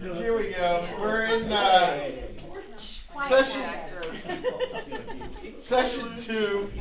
[0.00, 0.86] Here we go.
[0.98, 2.10] We're in uh,
[3.26, 3.62] session
[5.58, 6.72] session two,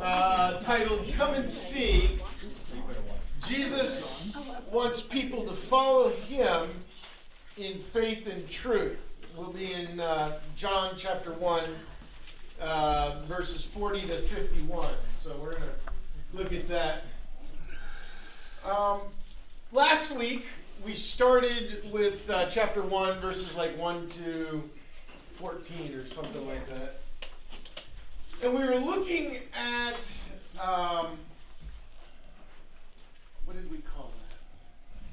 [0.00, 2.18] uh, titled "Come and See."
[3.44, 4.32] Jesus
[4.70, 6.68] wants people to follow Him
[7.56, 9.18] in faith and truth.
[9.36, 11.64] We'll be in uh, John chapter one,
[12.60, 14.94] uh, verses forty to fifty-one.
[15.16, 15.66] So we're gonna
[16.32, 17.02] look at that.
[18.64, 19.00] Um,
[19.72, 20.46] last week
[20.84, 24.62] we started with uh, chapter 1, verses like 1 to
[25.32, 27.00] 14 or something like that.
[28.42, 29.94] And we were looking at,
[30.62, 31.06] um,
[33.44, 34.12] what did we call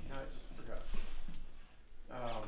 [0.09, 0.13] that?
[0.13, 0.81] Now I just forgot.
[2.11, 2.43] Um,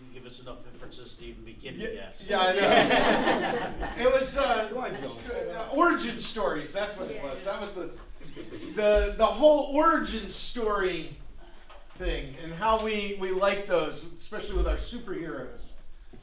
[0.00, 2.26] You give us enough inferences to even begin yeah, to guess.
[2.28, 4.02] yeah, I know.
[4.08, 4.68] it was uh,
[5.02, 6.72] st- uh, origin stories.
[6.72, 7.44] That's what it was.
[7.44, 7.90] That was the
[8.74, 11.16] the the whole origin story
[11.94, 15.70] thing and how we we like those, especially with our superheroes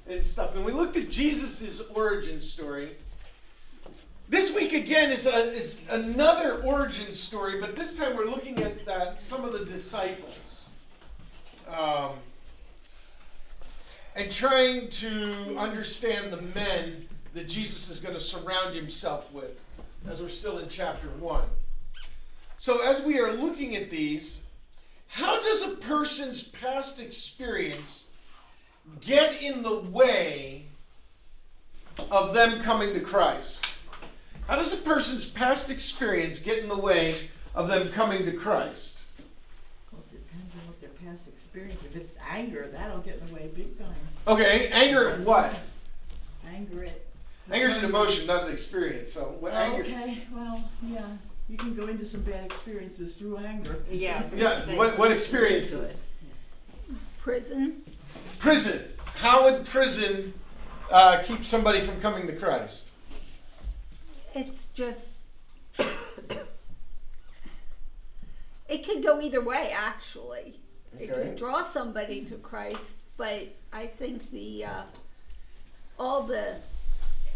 [0.08, 0.56] and stuff.
[0.56, 2.92] And we looked at Jesus' origin story.
[4.30, 8.88] This week again is a, is another origin story, but this time we're looking at
[8.88, 10.70] uh, some of the disciples.
[11.68, 12.12] Um,
[14.16, 19.64] and trying to understand the men that Jesus is going to surround himself with,
[20.08, 21.42] as we're still in chapter 1.
[22.64, 24.42] So, as we are looking at these,
[25.10, 28.06] how does a person's past experience
[29.02, 30.68] get in the way
[32.10, 33.68] of them coming to Christ?
[34.48, 39.02] How does a person's past experience get in the way of them coming to Christ?
[39.92, 41.84] Well, it depends on what their past experience.
[41.84, 43.94] If it's anger, that'll get in the way big time.
[44.26, 45.54] Okay, anger at what?
[46.48, 47.02] Anger at.
[47.52, 49.12] Anger's an emotion, not an experience.
[49.12, 49.82] So, anger?
[49.82, 51.02] Okay, well, yeah,
[51.54, 53.78] you can go into some bad experiences through anger.
[53.88, 54.18] Yeah.
[54.18, 56.02] I was Yeah, gonna say- what, what experiences?
[57.22, 57.84] Prison.
[58.40, 58.84] Prison.
[59.18, 60.34] How would prison
[60.92, 62.90] uh, keep somebody from coming to Christ?
[64.34, 65.10] It's just.
[68.68, 70.60] It could go either way, actually.
[71.00, 71.14] It Okay.
[71.30, 74.84] could draw somebody to Christ, but I think the uh,
[76.00, 76.56] all the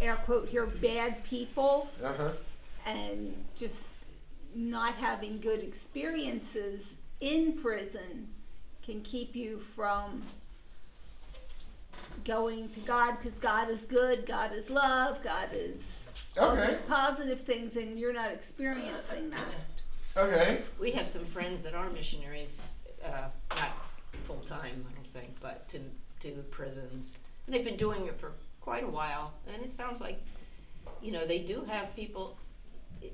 [0.02, 2.32] air quote here bad people Uh huh.
[2.88, 3.90] and just
[4.58, 8.28] not having good experiences in prison
[8.82, 10.24] can keep you from
[12.26, 15.84] going to God because God is good, God is love, God is
[16.40, 16.68] all Okay.
[16.68, 20.18] those positive things, and you're not experiencing that.
[20.18, 20.62] Okay.
[20.80, 22.60] We have some friends that are missionaries,
[23.06, 23.78] uh, not
[24.24, 25.80] full time, I don't think, but to
[26.22, 27.20] to prisons.
[27.46, 30.20] And they've been doing it for quite a while, and it sounds like,
[31.00, 32.40] you know, they do have people,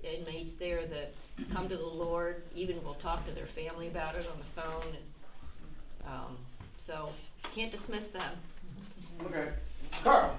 [0.03, 1.13] inmates there that
[1.51, 2.43] come to the Lord.
[2.55, 6.37] Even will talk to their family about it on the phone, and um,
[6.77, 7.09] so
[7.53, 8.31] can't dismiss them.
[9.25, 9.49] Okay.
[10.03, 10.37] Carl.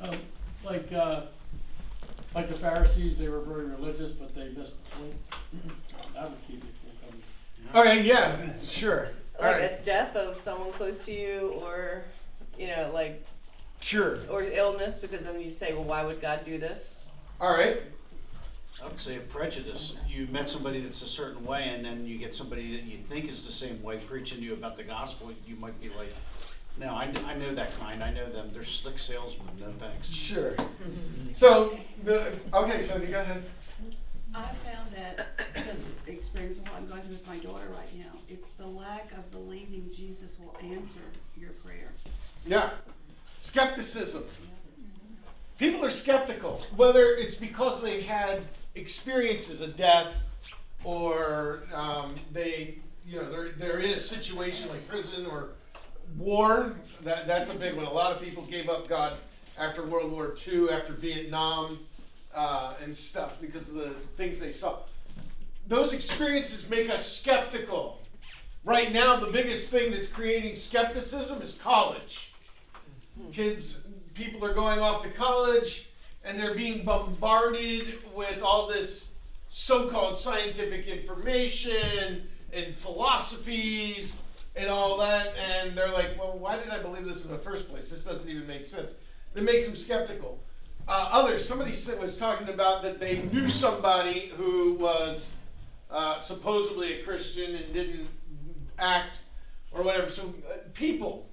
[0.00, 0.16] Um,
[0.64, 1.22] like, uh,
[2.34, 5.14] like the Pharisees, they were very religious, but they missed the point.
[6.14, 6.92] That would keep people
[7.72, 7.88] coming.
[7.96, 8.06] Okay.
[8.06, 8.36] Yeah.
[8.60, 9.08] Sure.
[9.40, 9.80] All like right.
[9.80, 12.04] a death of someone close to you or
[12.56, 13.26] you know like
[13.80, 14.20] Sure.
[14.30, 17.00] or illness because then you say well why would god do this
[17.40, 17.82] All right.
[18.84, 19.98] I would say a prejudice.
[20.06, 23.30] You met somebody that's a certain way, and then you get somebody that you think
[23.30, 25.32] is the same way preaching to you about the gospel.
[25.46, 26.12] You might be like,
[26.76, 28.04] "No, I, I know that kind.
[28.04, 28.50] I know them.
[28.52, 29.48] They're slick salesmen.
[29.58, 30.54] No thanks." Sure.
[31.34, 33.42] So the okay, Cindy, go ahead.
[34.34, 35.26] I found that
[36.06, 39.10] the experience of what I'm going through with my daughter right now, it's the lack
[39.12, 41.00] of believing Jesus will answer
[41.36, 41.92] your prayer.
[42.46, 42.70] Yeah.
[43.40, 44.24] Skepticism.
[45.58, 48.42] People are skeptical, whether it's because they had
[48.74, 50.22] experiences a death
[50.82, 55.50] or um, they, you know, they're, they're in a situation like prison or
[56.18, 56.74] war.
[57.02, 57.86] That, that's a big one.
[57.86, 59.14] A lot of people gave up God
[59.58, 61.78] after World War II, after Vietnam,
[62.34, 64.78] uh, and stuff because of the things they saw.
[65.66, 68.02] Those experiences make us skeptical.
[68.64, 72.32] Right now, the biggest thing that's creating skepticism is college.
[73.32, 73.80] Kids,
[74.14, 75.88] people are going off to college
[76.24, 79.12] and they're being bombarded with all this
[79.48, 84.20] so called scientific information and philosophies
[84.56, 85.32] and all that.
[85.36, 87.90] And they're like, well, why did I believe this in the first place?
[87.90, 88.92] This doesn't even make sense.
[89.34, 90.40] It makes them skeptical.
[90.86, 95.34] Uh, others, somebody was talking about that they knew somebody who was
[95.90, 98.08] uh, supposedly a Christian and didn't
[98.78, 99.18] act
[99.72, 100.10] or whatever.
[100.10, 101.28] So uh, people,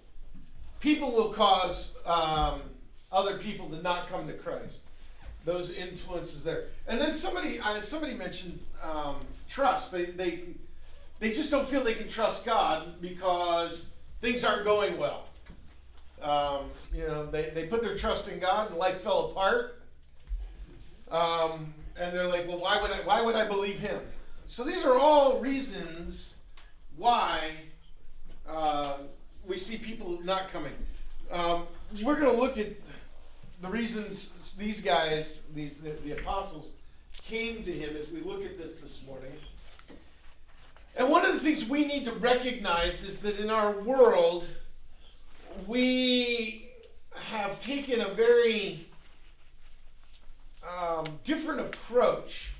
[0.79, 2.61] people will cause um,
[3.11, 4.83] other people to not come to Christ.
[5.43, 9.15] Those influences there, and then somebody, somebody mentioned um,
[9.49, 9.91] trust.
[9.91, 10.41] They, they,
[11.19, 13.89] they just don't feel they can trust God because
[14.21, 15.25] things aren't going well.
[16.21, 19.81] Um, you know, they, they put their trust in God and life fell apart.
[21.09, 23.99] Um, and they're like, well, why would I, why would I believe him?
[24.47, 26.35] So these are all reasons
[26.97, 27.51] why
[28.47, 28.97] uh,
[29.47, 30.73] we see people not coming.
[31.31, 31.63] Um,
[32.03, 32.67] we're going to look at
[33.61, 36.71] the reasons these guys, these the, the apostles,
[37.23, 39.31] came to him as we look at this this morning.
[40.97, 44.47] And one of the things we need to recognize is that in our world,
[45.67, 46.69] we
[47.15, 48.79] have taken a very
[50.79, 52.53] um, different approach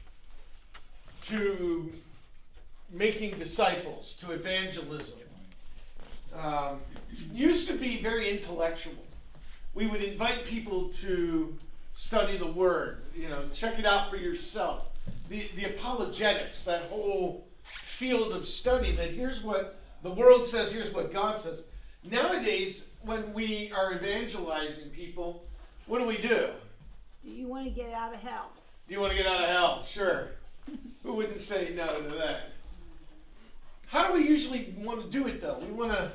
[1.24, 1.92] to
[2.92, 5.18] making disciples, to evangelism.
[6.38, 6.80] Um,
[7.34, 8.94] used to be very intellectual.
[9.74, 11.58] We would invite people to
[11.94, 14.86] study the Word, you know, check it out for yourself.
[15.30, 20.94] The, the apologetics, that whole field of study that here's what the world says, here's
[20.94, 21.64] what God says.
[22.04, 25.46] Nowadays, when we are evangelizing people,
[25.86, 26.50] what do we do?
[27.24, 28.50] Do you want to get out of hell?
[28.88, 29.84] Do you want to get out of hell?
[29.84, 30.30] Sure.
[31.04, 32.50] Who wouldn't say no to that?
[33.88, 35.60] How do we usually want to do it though?
[35.60, 36.12] We want to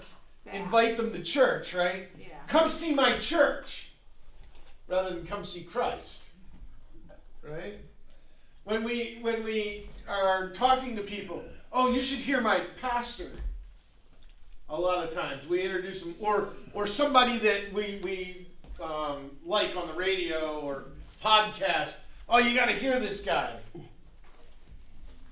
[0.52, 2.08] invite them to church, right?
[2.46, 2.60] Yeah.
[2.60, 3.90] Come see my church
[4.88, 6.24] rather than come see Christ.
[7.42, 7.78] Right?
[8.64, 13.30] When we when we are talking to people, oh, you should hear my pastor.
[14.68, 18.46] A lot of times we introduce them, or or somebody that we we
[18.82, 20.84] um, like on the radio or
[21.22, 21.98] podcast.
[22.28, 23.52] Oh, you got to hear this guy.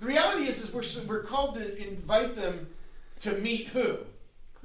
[0.00, 2.68] The reality is, is we're we're called to invite them
[3.20, 3.98] to meet who?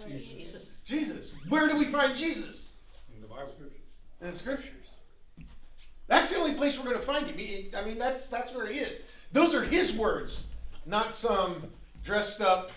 [0.08, 0.69] Jesus.
[0.90, 1.34] Jesus.
[1.48, 2.72] Where do we find Jesus?
[3.14, 3.54] In the Bible.
[4.22, 4.74] In the scriptures.
[6.08, 7.72] That's the only place we're going to find him.
[7.78, 9.04] I mean, that's that's where he is.
[9.32, 10.46] Those are his words,
[10.88, 11.62] not some
[12.04, 12.72] dressed up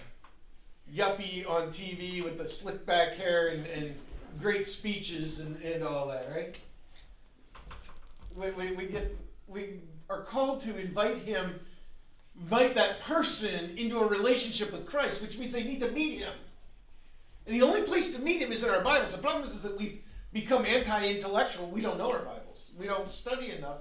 [0.95, 3.95] yuppie on TV with the slick back hair and, and
[4.43, 6.61] great speeches and, and all that, right?
[8.37, 9.17] We, we, we get
[9.49, 9.81] we
[10.11, 11.59] are called to invite him,
[12.39, 16.33] invite that person into a relationship with Christ, which means they need to meet him.
[17.47, 19.13] And the only place to meet him is in our Bibles.
[19.13, 20.01] The problem is, is that we've
[20.33, 21.69] become anti-intellectual.
[21.69, 22.71] We don't know our Bibles.
[22.79, 23.79] We don't study enough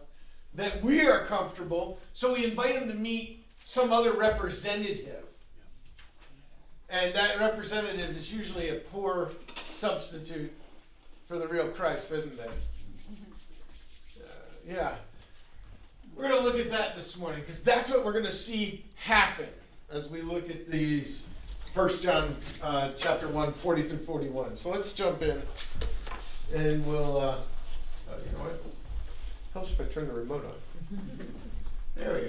[0.55, 1.99] that we are comfortable.
[2.13, 5.23] So we invite him to meet some other representative.
[6.89, 9.31] And that representative is usually a poor
[9.75, 10.51] substitute
[11.25, 12.51] for the real Christ, isn't it?
[14.19, 14.27] Uh,
[14.67, 14.91] yeah.
[16.15, 18.83] We're going to look at that this morning because that's what we're going to see
[18.95, 19.47] happen
[19.89, 21.23] as we look at these
[21.71, 24.57] First John uh, chapter 1, 40 through 41.
[24.57, 25.41] So let's jump in
[26.53, 27.37] and we'll, uh, uh,
[28.25, 28.61] you know what?
[29.53, 30.99] Helps if I turn the remote on.
[31.93, 32.21] There we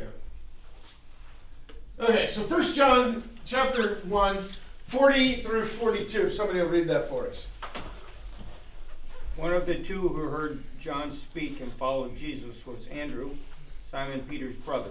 [2.05, 2.09] go.
[2.13, 4.45] Okay, so First John chapter 1,
[4.85, 6.29] 40 through 42.
[6.31, 7.47] Somebody will read that for us.
[9.37, 13.31] One of the two who heard John speak and followed Jesus was Andrew,
[13.89, 14.91] Simon Peter's brother.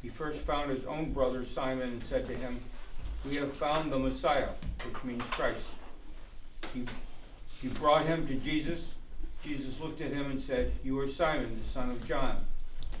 [0.00, 2.60] He first found his own brother Simon and said to him,
[3.28, 4.48] We have found the Messiah,
[4.84, 5.66] which means Christ.
[6.74, 6.84] He,
[7.60, 8.94] he brought him to Jesus.
[9.44, 12.44] Jesus looked at him and said, You are Simon, the son of John.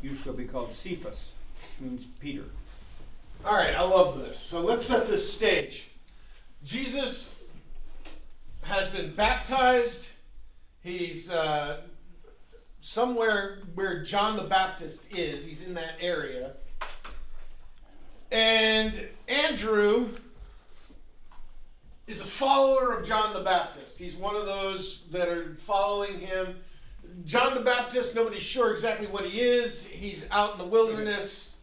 [0.00, 2.44] You shall be called Cephas, which means Peter.
[3.44, 4.38] All right, I love this.
[4.38, 5.88] So let's set this stage.
[6.64, 7.42] Jesus
[8.64, 10.10] has been baptized.
[10.82, 11.80] He's uh,
[12.80, 15.44] somewhere where John the Baptist is.
[15.44, 16.52] He's in that area.
[18.32, 20.08] And Andrew
[22.06, 23.98] is a follower of John the Baptist.
[23.98, 26.56] He's one of those that are following him.
[27.26, 29.84] John the Baptist, nobody's sure exactly what he is.
[29.84, 31.56] He's out in the wilderness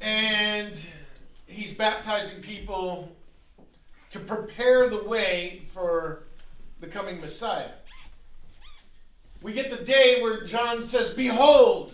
[0.00, 0.72] and
[1.46, 3.14] he's baptizing people
[4.08, 6.22] to prepare the way for
[6.80, 7.68] the coming Messiah.
[9.42, 11.92] We get the day where John says, Behold,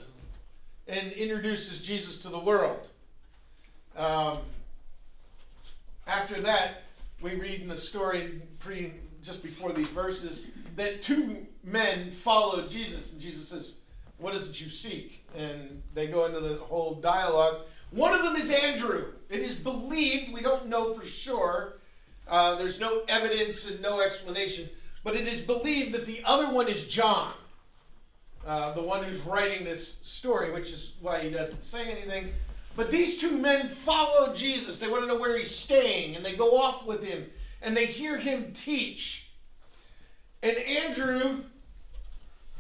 [0.87, 2.89] and introduces Jesus to the world.
[3.99, 4.39] Um,
[6.07, 6.85] after that,
[7.21, 13.13] we read in the story pre, just before these verses that two men followed Jesus,
[13.13, 13.75] and Jesus says,
[14.19, 15.27] What is it you seek?
[15.37, 17.57] And they go into the whole dialogue.
[17.91, 19.13] One of them is Andrew.
[19.29, 21.79] It is believed, we don't know for sure,
[22.29, 24.69] uh, there's no evidence and no explanation,
[25.03, 27.33] but it is believed that the other one is John,
[28.47, 32.31] uh, the one who's writing this story, which is why he doesn't say anything.
[32.79, 34.79] But these two men follow Jesus.
[34.79, 37.29] They want to know where he's staying, and they go off with him,
[37.61, 39.33] and they hear him teach.
[40.45, 41.43] And Andrew,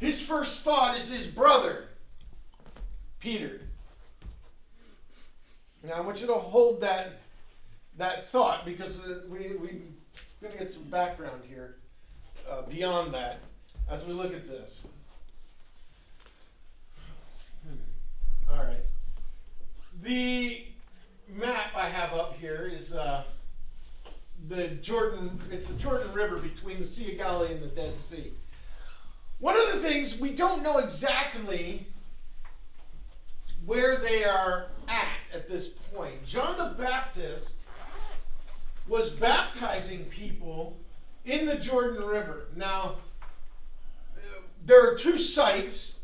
[0.01, 1.85] his first thought is his brother,
[3.21, 3.61] Peter.
[5.85, 7.21] Now I want you to hold that
[7.97, 9.83] that thought because uh, we we
[10.43, 11.77] going to get some background here
[12.51, 13.39] uh, beyond that
[13.89, 14.85] as we look at this.
[18.51, 18.88] All right.
[20.02, 20.64] The
[21.28, 23.25] map I have up here is uh,
[24.49, 25.40] the Jordan.
[25.50, 28.33] It's the Jordan River between the Sea of Galilee and the Dead Sea.
[29.38, 31.87] One of the things we don't know exactly
[33.64, 36.25] where they are at at this point.
[36.25, 37.62] John the Baptist
[38.87, 40.78] was baptizing people
[41.25, 42.47] in the Jordan River.
[42.57, 42.97] Now,
[44.64, 45.99] there are two sites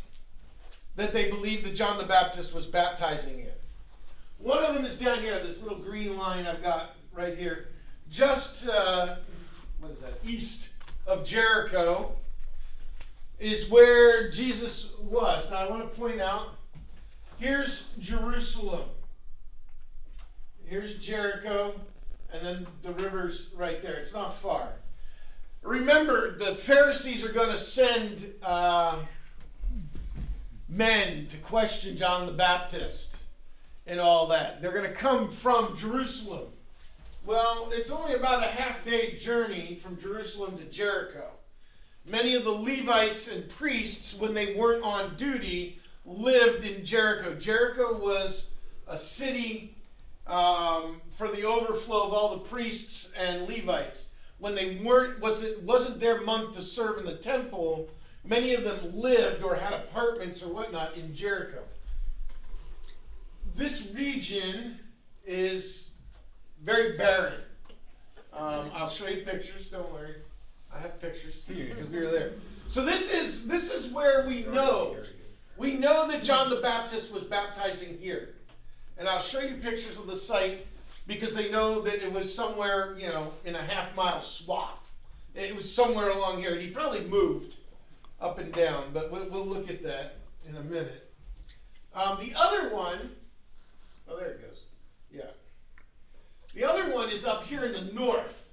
[0.97, 3.54] that they believe that John the Baptist was baptizing in.
[4.45, 7.69] One of them is down here, this little green line I've got right here,
[8.11, 9.17] just, uh,
[9.81, 10.69] what is that, east
[11.07, 12.13] of Jericho,
[13.41, 15.51] is where Jesus was.
[15.51, 16.59] Now, I want to point out
[17.39, 18.83] here's Jerusalem,
[20.67, 21.81] here's Jericho,
[22.31, 23.95] and then the river's right there.
[23.95, 24.69] It's not far.
[25.63, 28.99] Remember, the Pharisees are going to send uh,
[30.69, 33.14] men to question John the Baptist
[33.87, 34.61] and all that.
[34.61, 36.49] They're going to come from Jerusalem.
[37.27, 41.31] Well, it's only about a half day journey from Jerusalem to Jericho.
[42.07, 47.35] Many of the Levites and priests, when they weren't on duty, lived in Jericho.
[47.35, 48.51] Jericho was
[48.87, 49.75] a city
[50.27, 54.09] um, for the overflow of all the priests and Levites.
[54.39, 57.89] When they weren't, was it wasn't their month to serve in the temple.
[58.23, 61.63] Many of them lived or had apartments or whatnot in Jericho.
[63.55, 64.79] This region
[65.25, 65.91] is
[66.63, 67.41] very barren.
[68.33, 69.69] Um, I'll show you pictures.
[69.69, 70.17] Don't worry,
[70.75, 72.33] I have pictures because we were there.
[72.69, 74.97] So this is this is where we know
[75.57, 78.35] we know that John the Baptist was baptizing here.
[78.99, 80.67] And I'll show you pictures of the site
[81.07, 84.95] because they know that it was somewhere, you know, in a half mile swath.
[85.35, 86.53] It was somewhere along here.
[86.53, 87.57] And he probably moved
[88.21, 90.17] up and down, but we'll, we'll look at that
[90.49, 91.13] in a minute.
[91.95, 93.11] Um, the other one,
[94.09, 94.61] oh, there it goes.
[95.13, 95.31] Yeah.
[96.55, 98.51] The other one is up here in the north.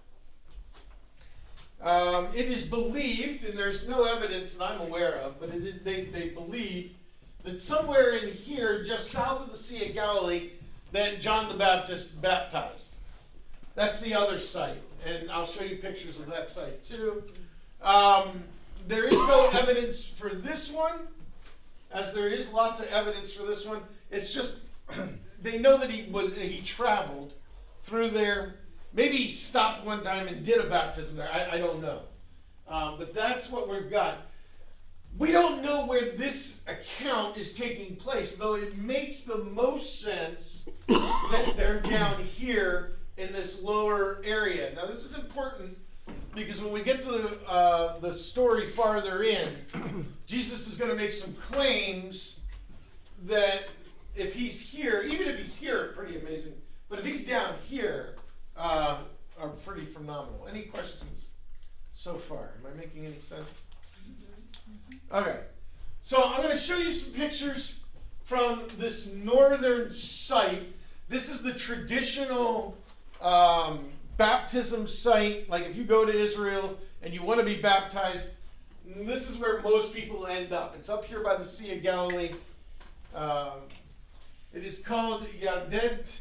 [1.81, 5.51] Um, it is believed, and there's no evidence that I'm aware of, but
[5.83, 6.91] they, they believe
[7.43, 10.51] that somewhere in here, just south of the Sea of Galilee,
[10.91, 12.97] that John the Baptist baptized.
[13.75, 17.23] That's the other site, and I'll show you pictures of that site too.
[17.81, 18.43] Um,
[18.87, 21.07] there is no evidence for this one,
[21.91, 23.81] as there is lots of evidence for this one.
[24.11, 24.57] It's just
[25.41, 27.33] they know that he was he traveled
[27.83, 28.55] through there.
[28.93, 31.31] Maybe he stopped one time and did a baptism there.
[31.31, 32.01] I, I don't know,
[32.67, 34.17] um, but that's what we've got.
[35.17, 40.69] We don't know where this account is taking place, though it makes the most sense
[40.87, 44.73] that they're down here in this lower area.
[44.75, 45.77] Now, this is important
[46.33, 49.49] because when we get to the, uh, the story farther in,
[50.25, 52.39] Jesus is going to make some claims
[53.25, 53.65] that
[54.15, 56.53] if he's here, even if he's here, pretty amazing,
[56.89, 58.15] but if he's down here,
[58.57, 58.97] uh,
[59.39, 60.47] are pretty phenomenal.
[60.49, 61.27] Any questions
[61.93, 62.51] so far?
[62.59, 63.65] Am I making any sense?
[65.11, 65.39] Okay,
[66.03, 67.79] so I'm going to show you some pictures
[68.23, 70.73] from this northern site.
[71.09, 72.77] This is the traditional
[73.21, 73.85] um,
[74.17, 75.49] baptism site.
[75.49, 78.29] Like if you go to Israel and you want to be baptized,
[78.85, 80.75] this is where most people end up.
[80.77, 82.31] It's up here by the Sea of Galilee.
[83.15, 83.61] Um,
[84.53, 86.19] it is called Yardenit,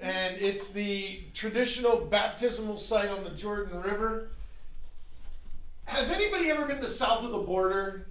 [0.00, 4.30] and it's the traditional baptismal site on the Jordan River.
[5.84, 8.06] Has anybody ever been to south of the border?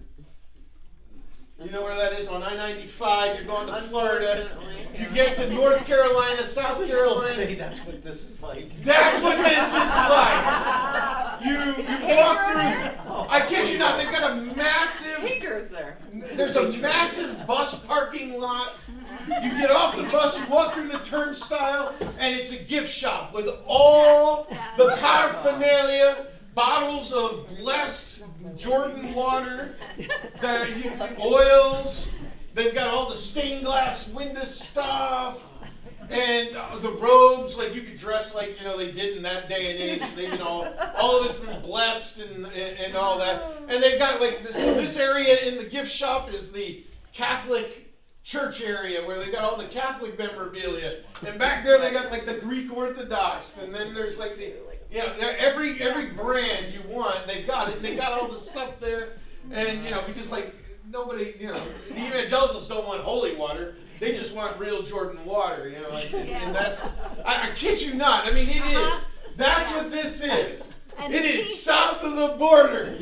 [1.61, 3.35] You know where that is on I 95.
[3.35, 4.49] You're going to Florida.
[4.97, 7.33] You get to North Carolina, South Please don't Carolina.
[7.33, 8.83] say that's what this is like.
[8.83, 11.41] That's what this is like.
[11.45, 13.25] You you walk through.
[13.29, 13.97] I kid you not.
[13.97, 15.17] They've got a massive.
[15.19, 15.97] He goes there.
[16.33, 18.73] There's a massive bus parking lot.
[19.27, 23.33] You get off the bus, you walk through the turnstile, and it's a gift shop
[23.33, 28.12] with all the paraphernalia, bottles of blessed
[28.55, 29.75] Jordan water,
[31.19, 32.09] oils.
[32.53, 35.49] They've got all the stained glass window stuff.
[36.09, 39.47] And uh, the robes, like you could dress like you know they did in that
[39.47, 40.15] day and age.
[40.15, 43.57] They've been all, all of it's been blessed and, and, and all that.
[43.69, 46.83] And they've got like this, this area in the gift shop is the
[47.13, 50.97] Catholic church area where they got all the Catholic memorabilia.
[51.25, 53.57] And back there they got like the Greek Orthodox.
[53.57, 54.53] And then there's like the
[54.93, 57.81] yeah they're- every every brand you want they've got it.
[57.81, 59.13] They got all the stuff there.
[59.51, 60.53] And you know because like
[60.89, 63.75] nobody, you know, the evangelicals don't want holy water.
[63.99, 65.89] They just want real Jordan water, you know.
[65.89, 66.45] Like, Yeah.
[66.45, 66.83] And that's,
[67.25, 68.27] I, I kid you not.
[68.27, 68.63] I mean, it is.
[68.75, 68.99] Uh-huh.
[69.37, 69.77] That's Yeah.
[69.77, 70.73] what this is.
[70.99, 72.95] And It the is t- south of the border.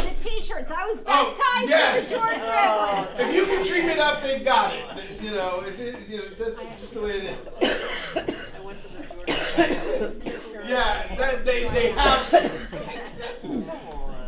[0.00, 2.10] the t-shirts, I was Oh, baptized yes.
[2.10, 3.30] in the Jordan River.
[3.30, 4.84] If you can dream it up, they've got it.
[5.22, 7.24] You know, if it, you know, that's just the way it
[7.60, 8.36] is.
[9.28, 12.34] Yeah, that, they, they have.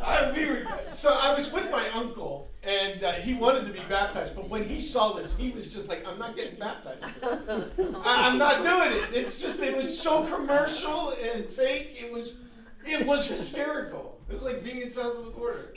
[0.02, 3.80] I, we were, so I was with my uncle, and uh, he wanted to be
[3.88, 7.02] baptized, but when he saw this, he was just like, "I'm not getting baptized.
[7.22, 11.96] I, I'm not doing it." It's just it was so commercial and fake.
[12.00, 12.40] It was,
[12.86, 14.18] it was hysterical.
[14.28, 15.74] It was like being south of the border.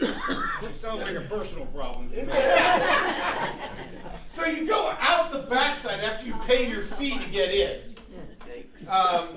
[0.00, 2.10] It sounds like a personal problem.
[4.32, 8.88] So you go out the backside after you pay your fee to get in.
[8.88, 9.28] Um,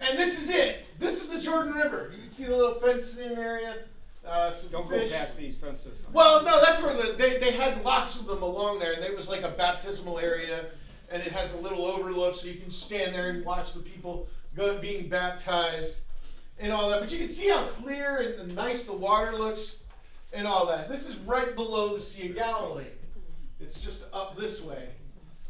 [0.00, 0.86] and this is it.
[1.00, 2.12] This is the Jordan River.
[2.14, 3.78] You can see the little fenced in area.
[4.24, 5.10] Uh, some Don't fish.
[5.10, 5.98] go past these fences.
[6.12, 9.16] Well, no, that's where the, they, they had lots of them along there, and it
[9.16, 10.66] was like a baptismal area,
[11.10, 14.28] and it has a little overlook, so you can stand there and watch the people
[14.54, 15.98] go, being baptized
[16.60, 17.00] and all that.
[17.00, 19.82] But you can see how clear and, and nice the water looks
[20.34, 20.88] and all that.
[20.88, 22.84] This is right below the Sea of Galilee.
[23.60, 24.88] It's just up this way.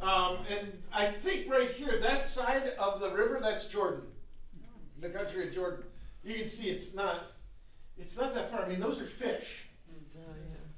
[0.00, 4.02] Um, and I think right here, that side of the river, that's Jordan,
[5.00, 5.84] the country of Jordan.
[6.22, 7.32] You can see it's not,
[7.96, 8.64] it's not that far.
[8.64, 9.66] I mean, those are fish.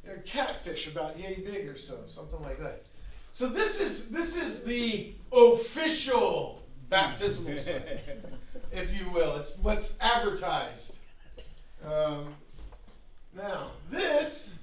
[0.05, 2.85] They're catfish about yay big or so, something like that.
[3.33, 7.83] So this is this is the official baptismal site,
[8.73, 9.37] if you will.
[9.37, 10.99] It's what's advertised.
[11.85, 12.35] Um,
[13.37, 14.55] now this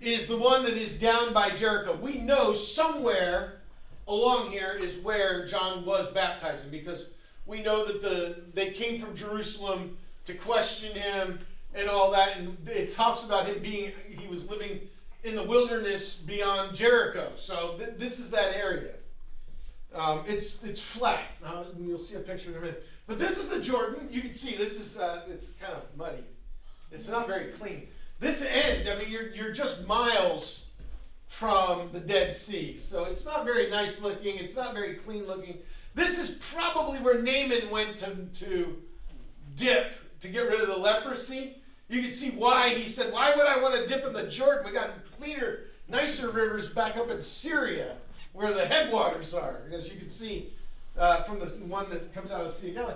[0.00, 1.94] is the one that is down by Jericho.
[1.94, 3.60] We know somewhere
[4.06, 7.10] along here is where John was baptizing because
[7.46, 9.96] we know that the they came from Jerusalem
[10.26, 11.38] to question him
[11.74, 14.80] and all that, and it talks about him being he was living
[15.24, 17.32] in the wilderness beyond Jericho.
[17.36, 18.92] So th- this is that area.
[19.94, 21.22] Um, it's it's flat.
[21.44, 22.86] Uh, you'll see a picture in a minute.
[23.06, 24.08] But this is the Jordan.
[24.10, 26.24] You can see this is uh, it's kind of muddy.
[26.92, 27.86] It's not very clean.
[28.18, 30.64] This end, I mean, you're you're just miles
[31.26, 34.38] from the Dead Sea, so it's not very nice looking.
[34.38, 35.58] It's not very clean looking.
[35.94, 38.82] This is probably where Naaman went to to
[39.56, 41.56] dip to get rid of the leprosy.
[41.88, 44.64] You can see why he said, "Why would I want to dip in the Jordan?
[44.66, 47.96] We got cleaner, nicer rivers back up in Syria,
[48.32, 50.52] where the headwaters are." As you can see
[50.98, 52.94] uh, from the one that comes out of the Sea of Galilee.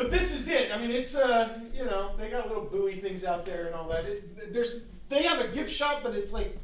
[0.00, 0.74] But this is it.
[0.74, 3.86] I mean, it's uh, you know, they got little buoy things out there and all
[3.90, 4.06] that.
[4.06, 6.58] It, there's they have a gift shop, but it's like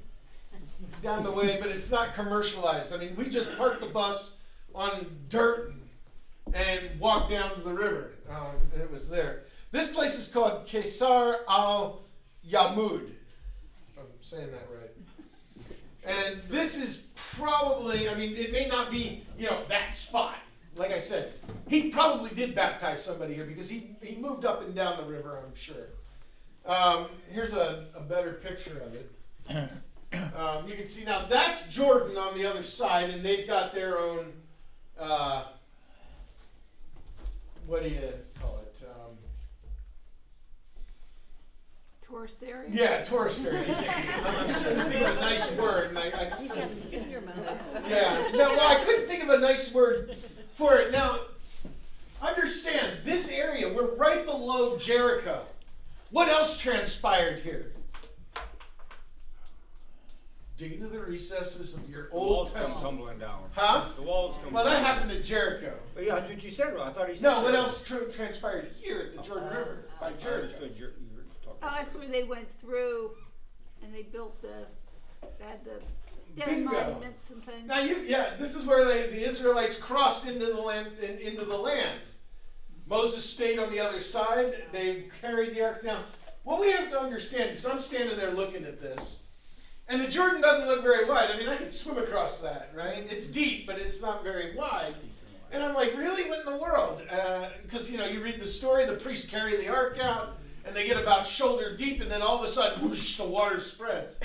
[1.02, 2.94] down the way, but it's not commercialized.
[2.94, 4.38] I mean, we just parked the bus
[4.74, 5.74] on dirt
[6.54, 9.42] and walked down to the river, and it was there.
[9.70, 12.00] This place is called Kesar Al
[12.50, 16.26] Yamud, if I'm saying that right.
[16.30, 20.36] And this is probably, I mean, it may not be, you know, that spot.
[20.76, 21.32] Like I said,
[21.68, 25.40] he probably did baptize somebody here because he, he moved up and down the river,
[25.42, 25.88] I'm sure.
[26.66, 29.70] Um, here's a, a better picture of it.
[30.38, 33.98] Um, you can see now that's Jordan on the other side, and they've got their
[33.98, 34.32] own.
[34.98, 35.42] Uh,
[37.66, 38.82] what do you call it?
[38.88, 39.16] Um,
[42.06, 42.68] Tourist area?
[42.70, 43.64] yeah, tourist area.
[43.76, 47.10] I'm trying to think of a nice word, and I, I just Just haven't seen
[47.10, 47.84] your mouth.
[47.90, 50.16] Yeah, no, well, I couldn't think of a nice word
[50.56, 50.90] for it.
[50.90, 51.18] Now,
[52.22, 55.40] understand this area, we're right below Jericho.
[56.10, 57.72] What else transpired here?
[60.56, 62.82] Dig into the recesses of your The Old walls come Testament.
[62.86, 63.42] tumbling down.
[63.54, 63.88] Huh?
[63.94, 65.74] The walls come Well, that tumbling happened at Jericho.
[65.94, 66.74] But yeah, that's what you said.
[66.80, 67.22] I thought he said.
[67.24, 70.44] No, what else tra- transpired here at the Jordan uh, River uh, by I Jericho?
[70.44, 71.58] understood you you were talking.
[71.62, 73.10] Oh, that's where they went through
[73.82, 74.66] and they built the,
[75.38, 75.82] they had the stone
[76.44, 76.72] Bingo.
[76.72, 77.66] monuments and things.
[77.66, 81.44] Now you, yeah, this is where they, the Israelites crossed into the land, in, into
[81.44, 82.00] the land.
[82.88, 84.52] Moses stayed on the other side.
[84.72, 86.04] They carried the ark down.
[86.44, 89.20] What we have to understand, because I'm standing there looking at this,
[89.88, 91.30] and the Jordan doesn't look very wide.
[91.32, 93.06] I mean, I could swim across that, right?
[93.10, 94.94] It's deep, but it's not very wide.
[95.52, 96.28] And I'm like, really?
[96.28, 97.02] What in the world?
[97.10, 100.74] Uh, because, you know, you read the story, the priests carry the ark out, and
[100.74, 104.18] they get about shoulder deep, and then all of a sudden, whoosh, the water spreads.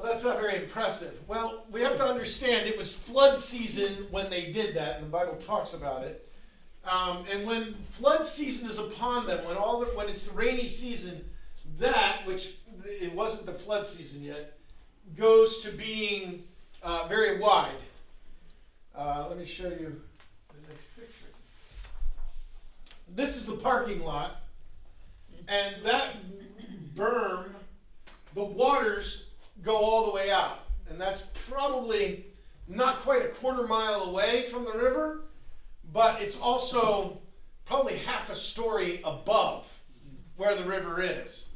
[0.00, 1.20] Well, that's not very impressive.
[1.28, 5.10] Well, we have to understand it was flood season when they did that, and the
[5.10, 6.26] Bible talks about it.
[6.90, 10.68] Um, and when flood season is upon them, when all the, when it's the rainy
[10.68, 11.28] season,
[11.78, 12.54] that which
[12.86, 14.56] it wasn't the flood season yet,
[15.18, 16.44] goes to being
[16.82, 17.68] uh, very wide.
[18.96, 20.00] Uh, let me show you
[20.48, 21.26] the next picture.
[23.14, 24.40] This is the parking lot,
[25.46, 26.16] and that
[26.96, 27.50] berm,
[28.34, 29.26] the waters
[29.62, 30.66] go all the way out.
[30.88, 32.26] And that's probably
[32.68, 35.22] not quite a quarter mile away from the river,
[35.92, 37.18] but it's also
[37.64, 39.66] probably half a story above
[40.36, 41.46] where the river is.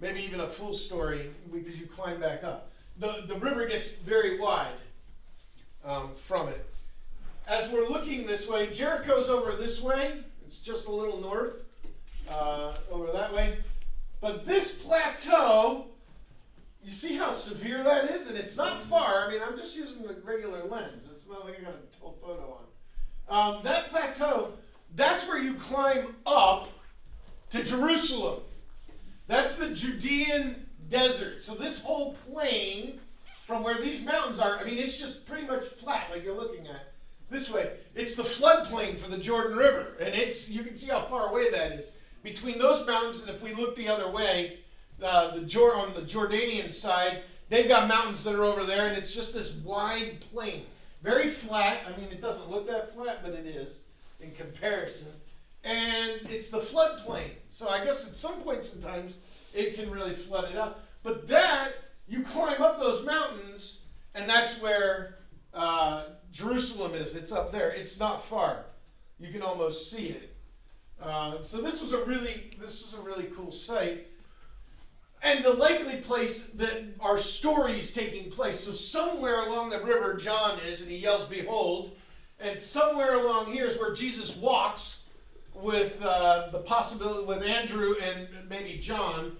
[0.00, 2.70] Maybe even a full story because you climb back up.
[2.98, 4.72] The, the river gets very wide
[5.84, 6.68] um, from it.
[7.48, 10.20] As we're looking this way, Jericho's over this way.
[10.46, 11.64] It's just a little north,
[12.30, 13.58] uh, over that way.
[14.20, 15.86] But this plateau,
[16.88, 18.30] you see how severe that is?
[18.30, 19.26] And it's not far.
[19.26, 21.06] I mean, I'm just using the regular lens.
[21.12, 22.58] It's not like I got a telephoto
[23.28, 23.56] on.
[23.56, 24.54] Um, that plateau,
[24.96, 26.70] that's where you climb up
[27.50, 28.40] to Jerusalem.
[29.26, 31.42] That's the Judean desert.
[31.42, 33.00] So this whole plain
[33.46, 36.66] from where these mountains are, I mean, it's just pretty much flat, like you're looking
[36.68, 36.94] at
[37.28, 37.70] this way.
[37.94, 41.50] It's the floodplain for the Jordan River, and it's you can see how far away
[41.50, 43.20] that is between those mountains.
[43.20, 44.60] And if we look the other way,
[45.02, 48.96] uh, the Jor- on the Jordanian side, they've got mountains that are over there, and
[48.96, 50.66] it's just this wide plain,
[51.02, 51.80] very flat.
[51.86, 53.82] I mean, it doesn't look that flat, but it is
[54.20, 55.12] in comparison.
[55.64, 57.30] And it's the floodplain.
[57.50, 58.82] So I guess at some points in
[59.54, 60.84] it can really flood it up.
[61.02, 61.72] But that
[62.06, 63.80] you climb up those mountains,
[64.14, 65.18] and that's where
[65.54, 67.14] uh, Jerusalem is.
[67.14, 67.70] It's up there.
[67.70, 68.64] It's not far.
[69.18, 70.36] You can almost see it.
[71.00, 74.07] Uh, so this was a really this is a really cool site,
[75.22, 78.60] and the likely place that our story is taking place.
[78.60, 81.96] So somewhere along the river, John is, and he yells, "Behold!"
[82.40, 85.02] And somewhere along here is where Jesus walks
[85.54, 89.36] with uh, the possibility with Andrew and maybe John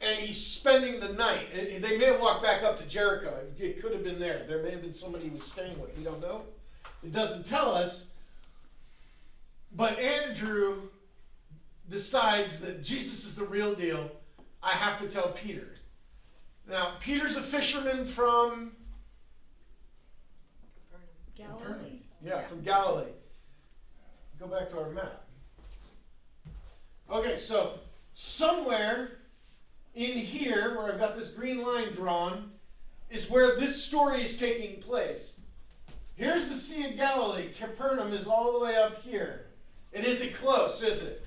[0.00, 1.52] and he's spending the night.
[1.52, 3.34] They may have walked back up to Jericho.
[3.58, 4.44] It could have been there.
[4.46, 5.96] There may have been somebody he was staying with.
[5.96, 6.42] We don't know.
[7.02, 8.06] It doesn't tell us.
[9.74, 10.82] But Andrew
[11.90, 14.10] decides that Jesus is the real deal.
[14.62, 15.68] I have to tell Peter.
[16.68, 18.72] Now, Peter's a fisherman from
[21.36, 22.00] Galilee.
[22.24, 23.12] Yeah, from Galilee.
[24.38, 25.24] Go back to our map.
[27.10, 27.78] Okay, so
[28.14, 29.12] somewhere
[29.94, 32.52] in here, where I've got this green line drawn,
[33.10, 35.34] is where this story is taking place.
[36.16, 37.48] Here's the Sea of Galilee.
[37.58, 39.46] Capernaum is all the way up here.
[39.92, 41.24] It isn't close, is it?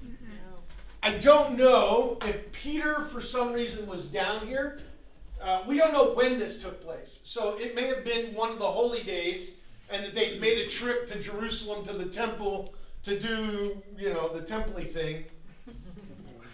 [1.03, 4.79] I don't know if Peter, for some reason, was down here.
[5.41, 7.21] Uh, we don't know when this took place.
[7.23, 9.55] So it may have been one of the holy days,
[9.89, 14.29] and that they made a trip to Jerusalem to the temple to do, you know,
[14.29, 15.25] the templey thing.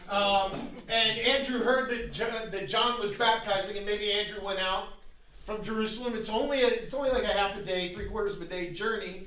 [0.09, 4.87] Um, and Andrew heard that John, that John was baptizing, and maybe Andrew went out
[5.45, 6.15] from Jerusalem.
[6.15, 8.71] It's only a, it's only like a half a day, three quarters of a day
[8.71, 9.23] journey.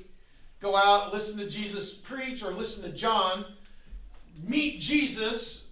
[0.59, 3.45] Go out, listen to Jesus preach, or listen to John.
[4.43, 5.67] Meet Jesus,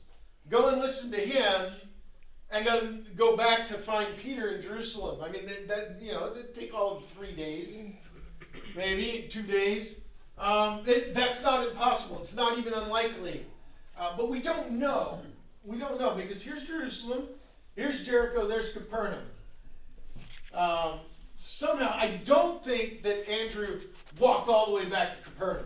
[0.50, 1.74] go and listen to him,
[2.52, 5.22] and then go back to find Peter in Jerusalem.
[5.24, 7.78] I mean, that, that you know, it'd take all of three days,
[8.76, 10.02] maybe two days.
[10.38, 12.20] Um, it, that's not impossible.
[12.22, 13.46] It's not even unlikely.
[13.98, 15.20] Uh, but we don't know.
[15.66, 17.28] We don't know because here's Jerusalem,
[17.76, 19.26] here's Jericho, there's Capernaum.
[20.54, 21.00] Um,
[21.36, 23.82] somehow, I don't think that Andrew
[24.18, 25.66] walked all the way back to Capernaum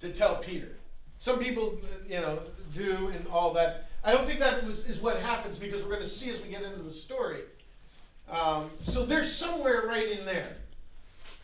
[0.00, 0.76] to tell Peter.
[1.20, 1.78] Some people,
[2.08, 2.40] you know,
[2.74, 3.88] do and all that.
[4.02, 6.48] I don't think that was, is what happens because we're going to see as we
[6.48, 7.40] get into the story.
[8.30, 10.56] Um, so they're somewhere right in there.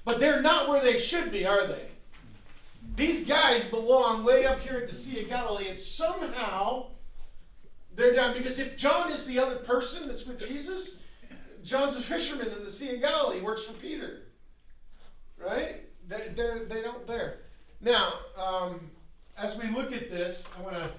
[0.05, 1.89] But they're not where they should be, are they?
[2.95, 6.87] These guys belong way up here at the Sea of Galilee, and somehow
[7.95, 8.33] they're down.
[8.33, 10.97] Because if John is the other person that's with Jesus,
[11.63, 14.23] John's a fisherman in the Sea of Galilee, works for Peter.
[15.45, 15.83] Right?
[16.09, 17.41] They, they're, they don't there.
[17.81, 18.81] Now, um,
[19.39, 20.91] as we look at this, I want to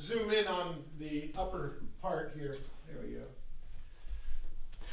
[0.00, 2.56] zoom in on the upper part here.
[2.88, 3.22] There we go.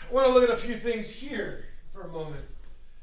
[0.10, 2.44] I want to look at a few things here for a moment.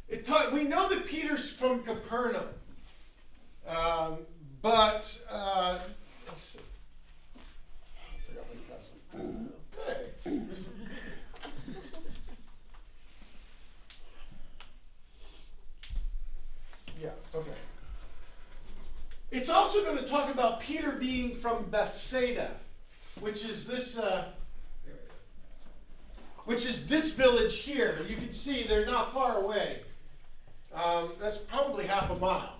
[0.08, 2.48] It we know that Peter's from Capernaum.
[3.66, 4.18] Um,
[4.60, 5.78] but uh,
[6.26, 6.58] let's see.
[7.96, 8.44] I forgot
[9.14, 9.52] my pencil.
[9.78, 10.46] Okay.
[17.00, 17.10] Yeah.
[17.34, 17.50] Okay.
[19.30, 22.50] It's also going to talk about Peter being from Bethsaida,
[23.20, 23.98] which is this.
[23.98, 24.26] Uh,
[26.46, 28.04] which is this village here.
[28.08, 29.82] You can see they're not far away.
[30.74, 32.54] Um, that's probably half a mile.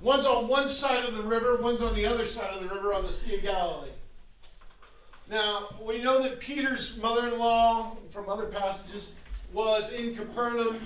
[0.00, 2.94] One's on one side of the river, one's on the other side of the river
[2.94, 3.90] on the Sea of Galilee.
[5.30, 9.12] Now, we know that Peter's mother in law, from other passages,
[9.52, 10.80] was in Capernaum.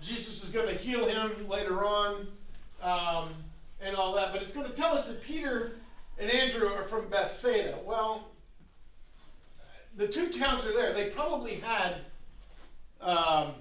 [0.00, 2.28] Jesus is going to heal him later on
[2.82, 3.28] um,
[3.82, 4.32] and all that.
[4.32, 5.72] But it's going to tell us that Peter
[6.18, 7.78] and Andrew are from Bethsaida.
[7.84, 8.28] Well,
[9.96, 10.92] the two towns are there.
[10.92, 11.96] They probably had
[13.00, 13.52] um,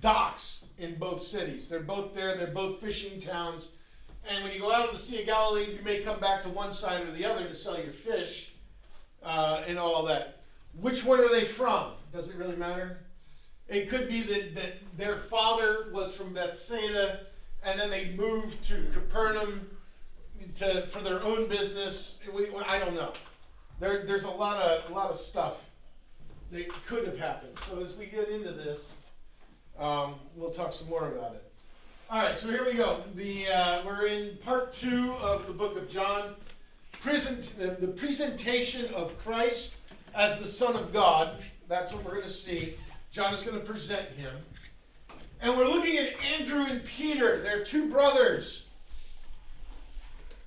[0.00, 1.68] docks in both cities.
[1.68, 2.36] They're both there.
[2.36, 3.70] They're both fishing towns.
[4.28, 6.50] And when you go out on the Sea of Galilee, you may come back to
[6.50, 8.52] one side or the other to sell your fish
[9.22, 10.42] uh, and all that.
[10.78, 11.92] Which one are they from?
[12.12, 12.98] Does it really matter?
[13.68, 17.20] It could be that, that their father was from Bethsaida
[17.64, 19.66] and then they moved to Capernaum
[20.56, 22.18] to, for their own business.
[22.34, 23.12] We, I don't know.
[23.78, 25.70] There, there's a lot of, a lot of stuff
[26.50, 27.58] that could have happened.
[27.66, 28.94] So as we get into this,
[29.78, 31.44] um, we'll talk some more about it.
[32.10, 33.04] All right, so here we go.
[33.14, 36.34] The uh, we're in part two of the book of John.
[37.00, 39.76] Present the, the presentation of Christ
[40.14, 41.30] as the Son of God.
[41.68, 42.74] That's what we're going to see.
[43.12, 44.34] John is going to present him,
[45.42, 47.40] and we're looking at Andrew and Peter.
[47.40, 48.64] They're two brothers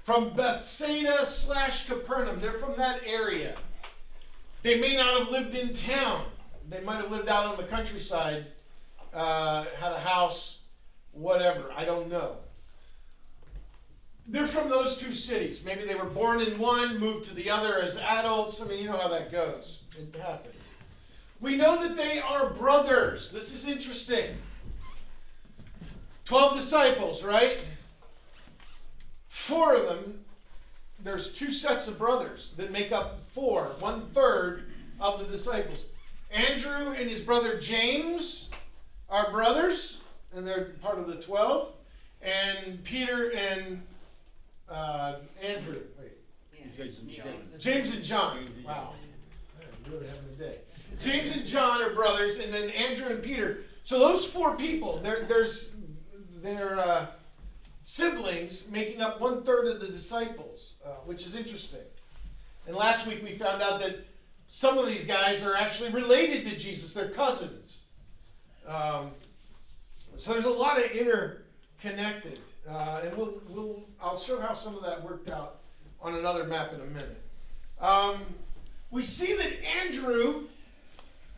[0.03, 2.39] from Bethsaida slash Capernaum.
[2.39, 3.55] They're from that area.
[4.61, 6.25] They may not have lived in town.
[6.69, 8.45] They might have lived out on the countryside,
[9.13, 10.59] uh, had a house
[11.13, 11.71] whatever.
[11.75, 12.37] I don't know.
[14.27, 15.63] They're from those two cities.
[15.65, 18.61] Maybe they were born in one, moved to the other as adults.
[18.61, 19.83] I mean, you know how that goes.
[19.97, 20.55] It happens.
[21.41, 23.29] We know that they are brothers.
[23.31, 24.37] This is interesting.
[26.25, 27.59] Twelve disciples, right?
[29.27, 30.19] Four of them,
[31.03, 35.85] there's two sets of brothers that make up four, one third of the disciples.
[36.31, 38.49] Andrew and his brother James
[39.09, 39.99] are brothers
[40.35, 41.71] and they're part of the 12.
[42.21, 43.81] And Peter and
[44.69, 45.81] uh, Andrew.
[45.99, 46.11] Wait.
[46.75, 47.25] James and John.
[47.59, 48.45] James and John.
[48.65, 48.93] Wow.
[49.91, 50.57] Really having a day.
[51.01, 53.63] James and John are brothers, and then Andrew and Peter.
[53.83, 55.72] So those four people, they're, there's,
[56.43, 57.07] they're uh,
[57.81, 61.79] siblings making up one third of the disciples, uh, which is interesting.
[62.67, 64.05] And last week we found out that
[64.47, 67.81] some of these guys are actually related to Jesus, they're cousins.
[68.67, 69.11] Um,
[70.17, 74.83] so there's a lot of interconnected, uh, and we'll, we'll I'll show how some of
[74.83, 75.59] that worked out
[76.01, 77.21] on another map in a minute.
[77.81, 78.17] Um,
[78.91, 79.51] we see that
[79.81, 80.43] Andrew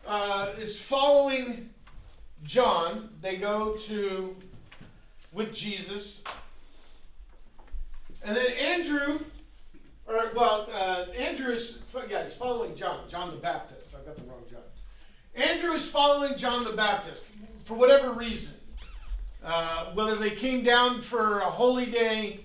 [0.06, 1.70] uh, is following
[2.42, 3.10] John.
[3.22, 4.36] They go to
[5.36, 6.24] with Jesus,
[8.24, 9.20] and then Andrew,
[10.08, 13.94] or well, uh, Andrew is yeah, he's following John, John the Baptist.
[13.94, 14.62] I've got the wrong John.
[15.36, 17.26] Andrew is following John the Baptist
[17.62, 18.54] for whatever reason.
[19.44, 22.40] Uh, whether they came down for a holy day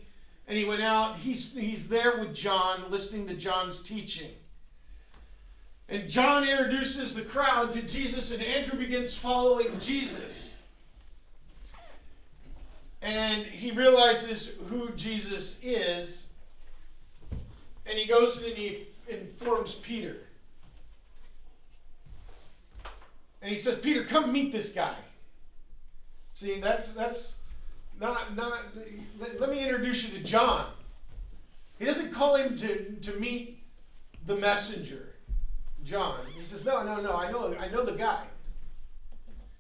[0.48, 4.32] and he went out, he's, he's there with John, listening to John's teaching.
[5.90, 10.51] And John introduces the crowd to Jesus, and Andrew begins following Jesus.
[13.02, 16.28] And he realizes who Jesus is,
[17.86, 20.18] and he goes and he informs Peter.
[23.42, 24.96] And he says, Peter, come meet this guy.
[26.34, 27.38] See, that's that's
[28.00, 28.60] not not.
[29.20, 30.68] Let, let me introduce you to John.
[31.80, 33.64] He doesn't call him to to meet
[34.28, 35.16] the messenger,
[35.84, 36.20] John.
[36.38, 37.16] He says, no, no, no.
[37.16, 38.26] I know I know the guy.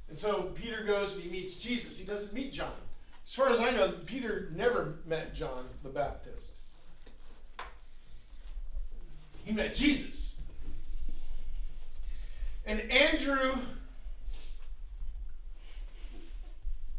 [0.09, 1.97] And so Peter goes and he meets Jesus.
[1.97, 2.73] He doesn't meet John.
[3.31, 6.55] As far as I know, Peter never met John the Baptist.
[9.45, 10.35] He met Jesus.
[12.65, 13.53] And Andrew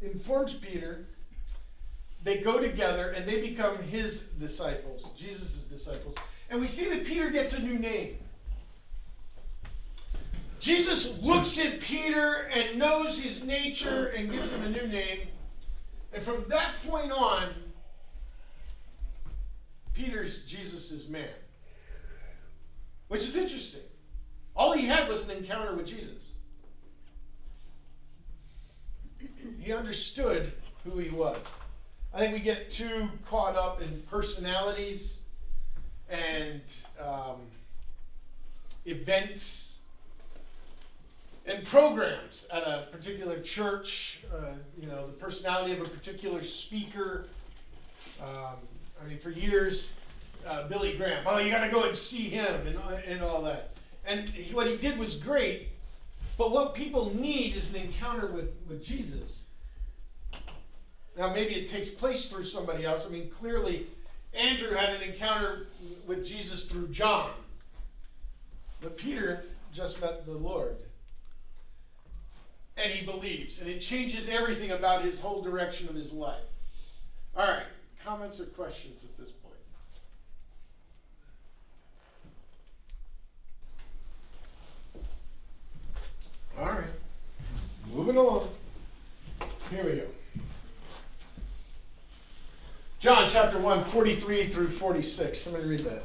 [0.00, 1.04] informs Peter.
[2.24, 6.14] They go together and they become his disciples, Jesus' disciples.
[6.48, 8.16] And we see that Peter gets a new name.
[10.60, 15.28] Jesus looks at Peter and knows his nature and gives him a new name.
[16.12, 17.48] And from that point on,
[19.94, 21.28] Peter's Jesus' man.
[23.08, 23.82] Which is interesting.
[24.54, 26.08] All he had was an encounter with Jesus.
[29.58, 30.52] he understood
[30.84, 31.38] who he was.
[32.12, 35.20] I think we get too caught up in personalities
[36.10, 36.60] and
[37.00, 37.40] um,
[38.84, 39.61] events
[41.46, 44.22] and programs at a particular church.
[44.32, 47.26] Uh, you know, the personality of a particular speaker.
[48.22, 48.56] Um,
[49.02, 49.92] I mean, for years,
[50.46, 51.24] uh, Billy Graham.
[51.26, 53.70] Oh, you got to go and see him and, and all that.
[54.06, 55.68] And he, what he did was great,
[56.36, 59.46] but what people need is an encounter with, with Jesus.
[61.16, 63.06] Now, maybe it takes place through somebody else.
[63.06, 63.86] I mean, clearly,
[64.34, 65.66] Andrew had an encounter
[66.06, 67.30] with Jesus through John.
[68.80, 70.76] But Peter just met the Lord
[72.82, 73.60] and he believes.
[73.60, 76.42] And it changes everything about his whole direction of his life.
[77.36, 77.62] All right,
[78.04, 79.54] comments or questions at this point?
[86.58, 86.84] All right,
[87.92, 88.48] moving on.
[89.70, 90.06] Here we go.
[93.00, 95.40] John chapter 1, 43 through 46.
[95.40, 96.04] Somebody read that.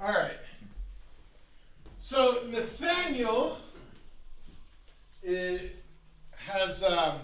[0.00, 0.36] All right.
[2.00, 3.58] So Nathaniel
[5.26, 5.58] eh,
[6.36, 7.14] has um,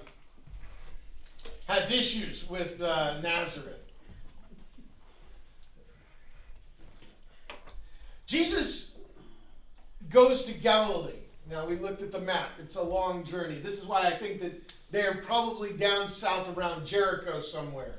[1.67, 3.77] has issues with uh, Nazareth.
[8.27, 8.97] Jesus
[10.09, 11.13] goes to Galilee.
[11.51, 12.51] Now we looked at the map.
[12.61, 13.59] It's a long journey.
[13.59, 17.97] This is why I think that they're probably down south around Jericho somewhere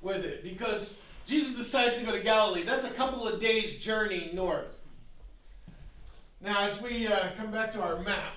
[0.00, 2.62] with it because Jesus decides to go to Galilee.
[2.62, 4.80] That's a couple of days' journey north.
[6.40, 8.34] Now, as we uh, come back to our map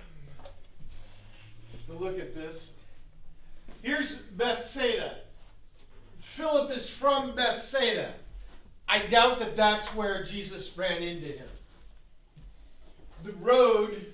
[1.87, 2.73] to look at this,
[3.81, 5.15] here's Bethsaida.
[6.19, 8.13] Philip is from Bethsaida.
[8.87, 11.47] I doubt that that's where Jesus ran into him.
[13.23, 14.13] The road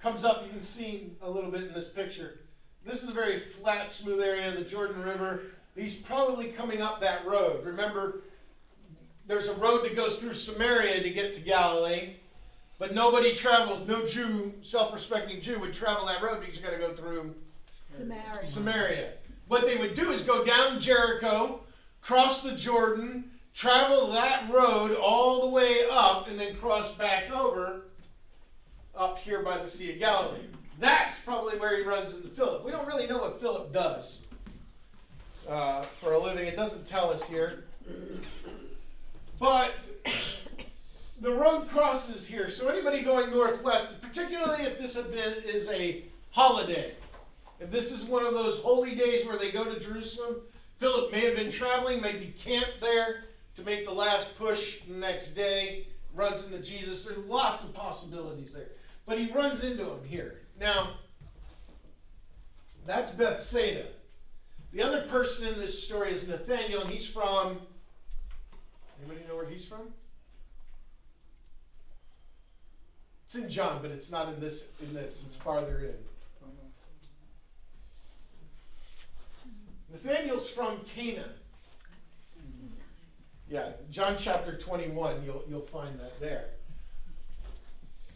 [0.00, 2.38] comes up, you can see a little bit in this picture.
[2.84, 5.42] This is a very flat, smooth area, the Jordan River
[5.76, 7.64] he's probably coming up that road.
[7.64, 8.22] Remember,
[9.26, 12.14] there's a road that goes through Samaria to get to Galilee,
[12.78, 16.72] but nobody travels, no Jew, self respecting Jew would travel that road because you got
[16.72, 17.34] to go through
[17.86, 18.46] Samaria.
[18.46, 19.12] Samaria.
[19.48, 21.60] What they would do is go down Jericho,
[22.00, 27.82] cross the Jordan, travel that road all the way up, and then cross back over
[28.96, 30.40] up here by the Sea of Galilee.
[30.78, 32.64] That's probably where he runs into Philip.
[32.64, 34.25] We don't really know what Philip does
[35.48, 36.46] uh, for a living.
[36.46, 37.64] It doesn't tell us here.
[39.38, 39.74] But
[41.20, 42.50] the road crosses here.
[42.50, 46.94] So anybody going northwest, particularly if this is a holiday,
[47.60, 50.36] if this is one of those holy days where they go to Jerusalem,
[50.78, 55.30] Philip may have been traveling, maybe camped there to make the last push the next
[55.30, 57.04] day, runs into Jesus.
[57.04, 58.68] There's lots of possibilities there.
[59.06, 60.40] But he runs into him here.
[60.60, 60.90] Now,
[62.86, 63.86] that's Bethsaida.
[64.76, 67.58] The other person in this story is Nathaniel, and he's from.
[69.00, 69.94] Anybody know where he's from?
[73.24, 74.66] It's in John, but it's not in this.
[74.82, 75.94] In this, it's farther in.
[79.90, 81.24] Nathaniel's from Cana.
[83.48, 86.48] Yeah, John chapter 21, you'll, you'll find that there.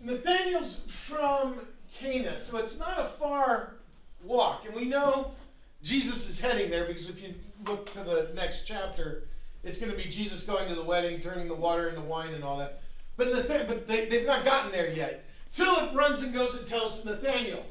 [0.02, 1.54] Nathaniel's from
[1.90, 3.76] Cana, so it's not a far
[4.22, 4.66] walk.
[4.66, 5.32] And we know
[5.82, 7.34] Jesus is heading there because if you
[7.66, 9.24] look to the next chapter,
[9.62, 12.44] it's going to be Jesus going to the wedding, turning the water into wine, and
[12.44, 12.82] all that.
[13.16, 15.24] But, Nathan- but they, they've not gotten there yet.
[15.50, 17.64] Philip runs and goes and tells Nathaniel.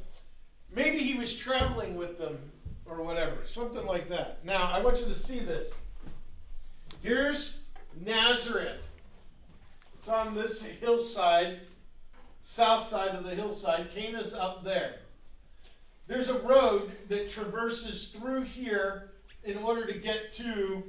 [0.75, 2.37] Maybe he was traveling with them
[2.85, 4.43] or whatever, something like that.
[4.43, 5.81] Now, I want you to see this.
[7.01, 7.59] Here's
[8.03, 8.91] Nazareth.
[9.97, 11.59] It's on this hillside,
[12.43, 13.93] south side of the hillside.
[13.93, 14.95] Cana's up there.
[16.09, 19.11] There's a road that traverses through here
[19.43, 20.83] in order to get to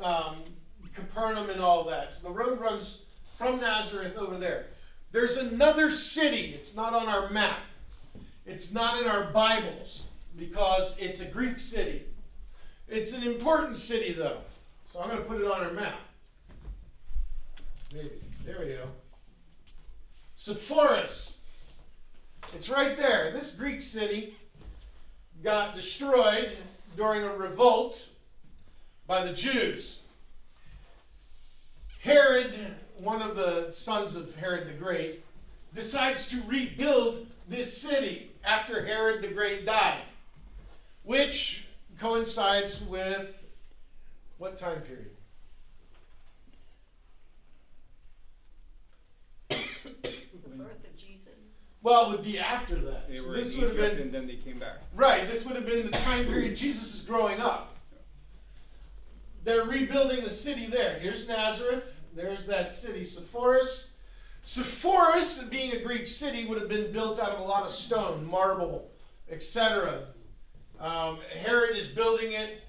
[0.00, 0.36] um,
[0.94, 2.14] Capernaum and all that.
[2.14, 3.04] So the road runs
[3.36, 4.68] from Nazareth over there.
[5.12, 6.54] There's another city.
[6.54, 7.58] It's not on our map.
[8.46, 10.04] It's not in our Bibles
[10.38, 12.06] because it's a Greek city.
[12.88, 14.38] It's an important city though.
[14.86, 16.00] So I'm going to put it on our map.
[17.94, 18.10] Maybe.
[18.46, 18.88] There we go.
[20.38, 21.36] Sepphoris.
[22.54, 23.32] It's right there.
[23.32, 24.34] This Greek city
[25.46, 26.50] got destroyed
[26.96, 28.08] during a revolt
[29.06, 30.00] by the Jews.
[32.02, 32.52] Herod,
[32.98, 35.24] one of the sons of Herod the Great,
[35.72, 40.02] decides to rebuild this city after Herod the Great died,
[41.04, 41.68] which
[42.00, 43.40] coincides with
[44.38, 45.12] what time period?
[49.48, 49.56] The
[50.56, 51.38] birth of Jesus.
[51.86, 53.08] Well, it would be after that.
[53.08, 54.78] They So were in this would have been and then they came back.
[54.92, 57.76] Right, this would have been the time period Jesus is growing up.
[59.44, 60.98] They're rebuilding the city there.
[60.98, 61.94] Here's Nazareth.
[62.12, 63.90] There's that city, Sepphoris.
[64.42, 68.26] Sepphoris, being a Greek city, would have been built out of a lot of stone,
[68.26, 68.90] marble,
[69.30, 70.06] etc.
[70.80, 72.62] Um, Herod is building it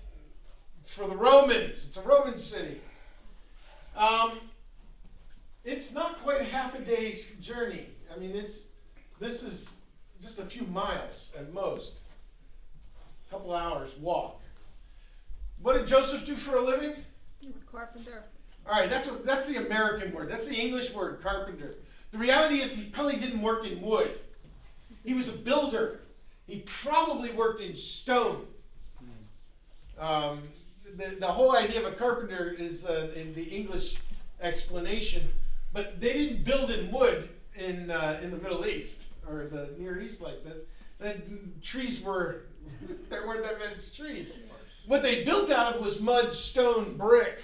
[0.84, 1.88] for the Romans.
[1.88, 2.82] It's a Roman city.
[3.96, 4.34] Um,
[5.66, 7.88] it's not quite a half a day's journey.
[8.16, 8.67] I mean, it's
[9.20, 9.76] this is
[10.22, 11.96] just a few miles at most,
[13.28, 14.42] a couple hours walk.
[15.62, 16.94] What did Joseph do for a living?
[17.40, 18.24] He was a carpenter.
[18.66, 20.30] All right, that's what that's the American word.
[20.30, 21.76] That's the English word, carpenter.
[22.12, 24.20] The reality is, he probably didn't work in wood.
[25.04, 26.02] He was a builder.
[26.48, 28.46] He probably worked in stone.
[30.00, 30.42] Um,
[30.96, 33.98] the, the whole idea of a carpenter is uh, in the English
[34.42, 35.28] explanation,
[35.74, 40.00] but they didn't build in wood in uh, in the Middle East or the Near
[40.00, 40.64] East like this.
[41.00, 41.22] The
[41.62, 42.44] trees were
[43.10, 44.34] there weren't that many trees.
[44.86, 47.44] What they built out of was mud, stone, brick,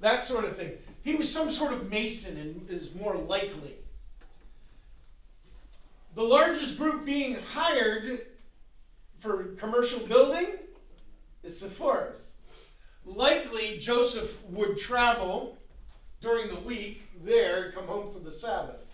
[0.00, 0.72] that sort of thing.
[1.02, 3.74] He was some sort of mason and is more likely.
[6.14, 8.26] The largest group being hired
[9.18, 10.46] for commercial building
[11.42, 12.32] is Sepphoris.
[13.04, 15.58] Likely Joseph would travel
[16.20, 18.87] during the week there come home for the Sabbath.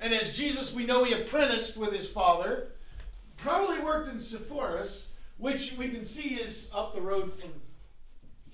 [0.00, 2.68] And as Jesus, we know he apprenticed with his father,
[3.36, 7.50] probably worked in Sepphoris, which we can see is up the road from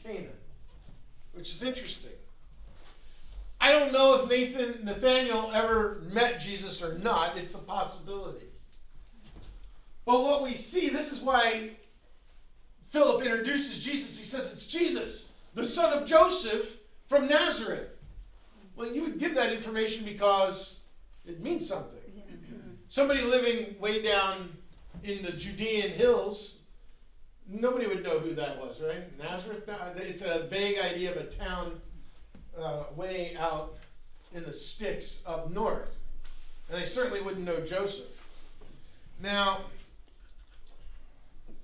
[0.03, 0.28] Canaan,
[1.32, 2.11] which is interesting.
[3.61, 7.36] I don't know if Nathan Nathaniel ever met Jesus or not.
[7.36, 8.47] It's a possibility.
[10.05, 11.70] But what we see, this is why
[12.84, 14.18] Philip introduces Jesus.
[14.18, 16.76] He says it's Jesus, the son of Joseph
[17.07, 17.99] from Nazareth.
[18.76, 20.76] Well, you would give that information because
[21.27, 22.01] it means something.
[22.89, 24.57] Somebody living way down
[25.03, 26.59] in the Judean hills,
[27.49, 29.18] nobody would know who that was, right?
[29.18, 29.68] Nazareth?
[29.97, 31.81] It's a vague idea of a town
[32.59, 33.77] uh, way out
[34.35, 35.99] in the sticks up north.
[36.70, 38.07] And they certainly wouldn't know Joseph.
[39.20, 39.62] Now,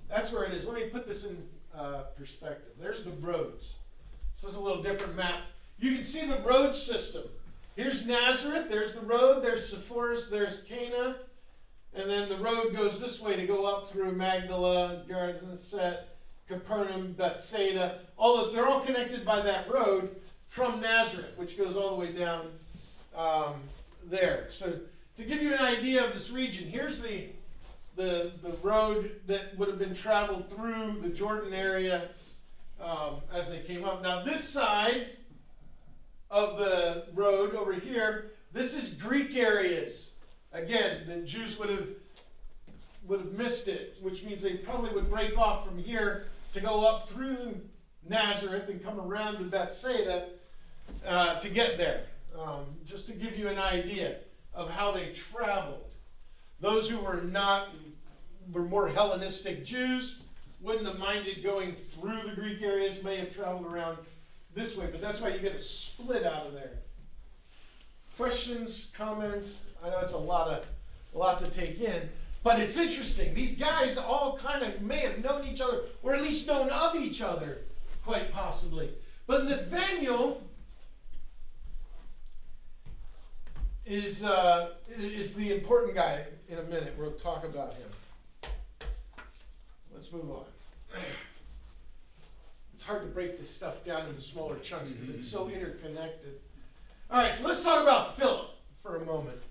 [0.09, 0.67] that's where it is.
[0.67, 1.37] Let me put this in
[1.75, 2.73] uh, perspective.
[2.79, 3.75] There's the roads.
[4.35, 5.39] So it's a little different map.
[5.79, 7.23] You can see the road system.
[7.75, 11.15] Here's Nazareth, there's the road, there's Sepphoris, there's Cana,
[11.95, 16.07] and then the road goes this way to go up through Magdala, Gennesaret,
[16.47, 17.99] Capernaum, Bethsaida.
[18.15, 20.15] All those, they're all connected by that road
[20.47, 22.51] from Nazareth, which goes all the way down
[23.17, 23.55] um,
[24.05, 24.45] there.
[24.49, 24.79] So
[25.17, 27.25] to give you an idea of this region, here's the,
[27.95, 32.09] the, the road that would have been traveled through the Jordan area
[32.79, 34.03] um, as they came up.
[34.03, 35.07] Now this side
[36.33, 40.11] of the road over here, this is Greek areas.
[40.51, 41.87] Again, the Jews would have
[43.05, 46.87] would have missed it, which means they probably would break off from here to go
[46.87, 47.59] up through
[48.07, 50.27] Nazareth and come around to Bethsaida
[51.05, 52.05] uh, to get there.
[52.39, 54.15] Um, just to give you an idea
[54.55, 55.91] of how they traveled.
[56.61, 57.67] Those who were not
[58.51, 60.21] were more Hellenistic Jews
[60.61, 63.97] wouldn't have minded going through the Greek areas, may have traveled around
[64.53, 66.79] this way, but that's why you get a split out of there.
[68.17, 69.65] Questions, comments?
[69.83, 70.65] I know it's a lot of
[71.13, 72.09] a lot to take in,
[72.43, 73.33] but it's interesting.
[73.33, 76.95] These guys all kind of may have known each other, or at least known of
[76.95, 77.59] each other,
[78.03, 78.89] quite possibly.
[79.25, 80.43] But Nathaniel
[83.85, 86.25] is uh, is the important guy.
[86.49, 88.51] In a minute, we'll talk about him.
[89.93, 90.45] Let's move on.
[92.83, 96.33] It's hard to break this stuff down into smaller chunks because it's so interconnected.
[97.09, 98.49] All right, so let's talk about Philip
[98.81, 99.41] for a moment.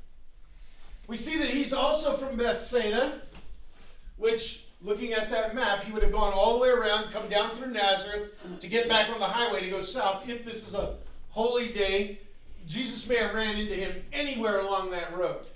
[1.07, 3.23] We see that he's also from Bethsaida,
[4.19, 7.53] which, looking at that map, he would have gone all the way around, come down
[7.53, 10.97] through Nazareth to get back on the highway to go south if this is a
[11.31, 12.19] holy day
[12.69, 15.47] Jesus may have ran into him anywhere along that road.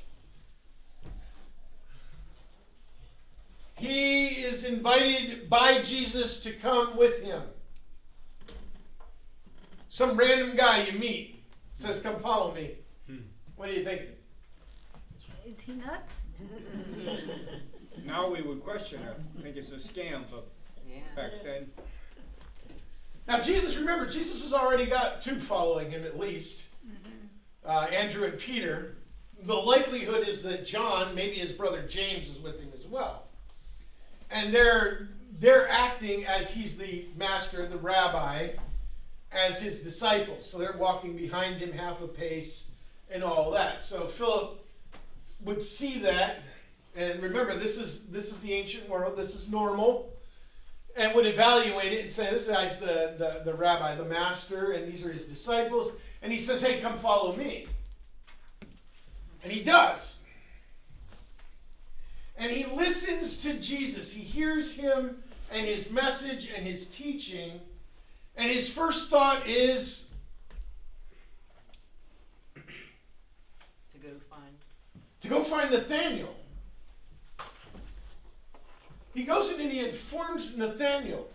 [3.74, 7.42] He is invited by Jesus to come with him.
[9.97, 11.42] Some random guy you meet
[11.72, 12.72] says, Come follow me.
[13.07, 13.16] Hmm.
[13.55, 14.03] What do you think?
[15.47, 16.12] Is he nuts?
[18.05, 19.40] now we would question it.
[19.40, 20.49] Think it's a scam, but
[20.86, 20.99] yeah.
[21.16, 21.70] back then.
[23.26, 26.66] Now, Jesus, remember, Jesus has already got two following him at least
[27.64, 28.99] uh, Andrew and Peter,
[29.44, 33.28] the likelihood is that John, maybe his brother James, is with him as well.
[34.30, 38.51] And they're they're acting as he's the master, the rabbi,
[39.32, 40.48] as his disciples.
[40.50, 42.68] So they're walking behind him half a pace
[43.10, 43.80] and all that.
[43.80, 44.64] So Philip
[45.44, 46.42] would see that,
[46.96, 49.16] and remember, this is this is the ancient world.
[49.16, 50.12] This is normal.
[50.98, 54.90] And would evaluate it and say, this guy's the, the, the rabbi, the master, and
[54.90, 55.92] these are his disciples
[56.26, 57.68] and he says, Hey, come follow me.
[59.44, 60.18] And he does.
[62.36, 64.12] And he listens to Jesus.
[64.12, 65.18] He hears him
[65.52, 67.60] and his message and his teaching.
[68.37, 70.11] And his first thought is
[72.55, 74.53] to go find
[75.22, 76.34] to go find Nathaniel.
[79.14, 81.28] He goes in and he informs Nathaniel.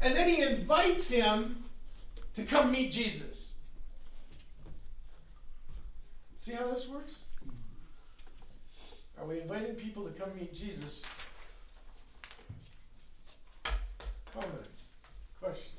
[0.00, 1.64] And then he invites him
[2.34, 3.54] to come meet Jesus.
[6.38, 7.14] See how this works?
[9.18, 11.02] Are we inviting people to come meet Jesus?
[14.32, 14.90] Comments?
[15.40, 15.72] Questions?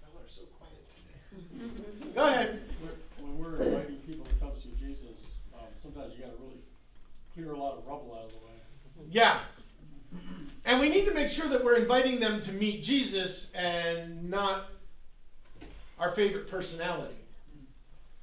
[0.00, 2.12] Y'all are so quiet today.
[2.14, 2.62] Go ahead.
[2.80, 6.62] We're- When we're inviting people to come see Jesus, um, sometimes you gotta really
[7.34, 9.08] clear a lot of rubble out of the way.
[9.10, 9.38] Yeah.
[10.64, 14.68] And we need to make sure that we're inviting them to meet Jesus and not
[15.98, 17.14] our favorite personality.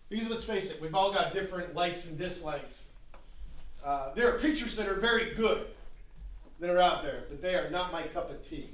[0.09, 2.89] Because let's face it, we've all got different likes and dislikes.
[3.83, 5.67] Uh, there are preachers that are very good
[6.59, 8.69] that are out there, but they are not my cup of tea.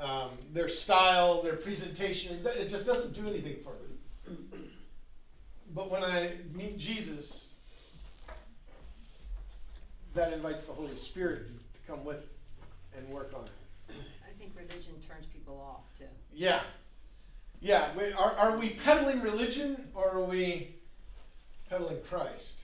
[0.00, 4.36] Um, their style, their presentation, it, it just doesn't do anything for me.
[5.74, 7.41] But when I meet Jesus,
[10.14, 12.24] that invites the Holy Spirit to come with
[12.96, 13.94] and work on it.
[14.24, 16.04] I think religion turns people off too.
[16.32, 16.60] Yeah.
[17.60, 17.88] Yeah.
[17.96, 20.74] We, are, are we peddling religion or are we
[21.68, 22.60] peddling Christ?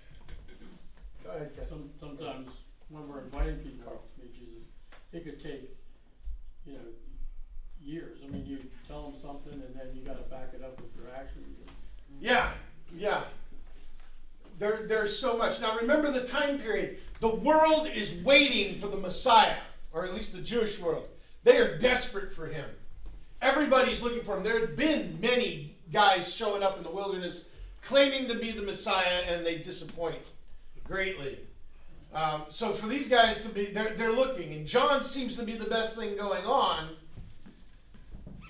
[1.24, 1.68] Go ahead, Ken.
[1.68, 2.48] Some, sometimes
[2.88, 4.64] when we're inviting people to meet Jesus,
[5.12, 5.76] it could take,
[6.66, 6.80] you know,
[7.80, 8.18] years.
[8.24, 11.14] I mean, you tell them something and then you gotta back it up with your
[11.14, 11.44] actions.
[12.20, 12.50] Yeah.
[12.94, 13.22] Yeah.
[14.58, 15.60] There, there's so much.
[15.60, 16.98] Now remember the time period.
[17.20, 19.56] The world is waiting for the Messiah,
[19.92, 21.08] or at least the Jewish world.
[21.44, 22.68] They are desperate for him.
[23.40, 24.42] Everybody's looking for him.
[24.42, 27.44] There have been many guys showing up in the wilderness
[27.82, 30.18] claiming to be the Messiah, and they disappoint
[30.84, 31.38] greatly.
[32.14, 35.52] Um, so for these guys to be, they're, they're looking, and John seems to be
[35.52, 36.88] the best thing going on.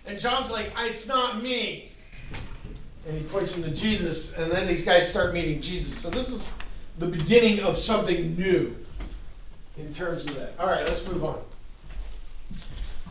[0.07, 1.93] And John's like, it's not me
[3.09, 5.97] and he points him to Jesus, and then these guys start meeting Jesus.
[5.99, 6.53] So this is
[6.99, 8.77] the beginning of something new
[9.77, 10.55] in terms of that.
[10.59, 11.41] All right, let's move on.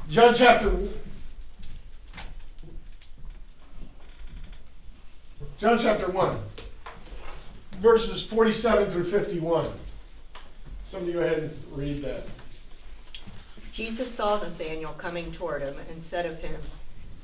[0.09, 0.71] John chapter
[5.57, 6.37] John chapter 1,
[7.79, 9.67] verses 47 through 51.
[10.85, 12.27] Somebody go ahead and read that.
[13.71, 16.61] Jesus saw Nathanael coming toward him and said of him,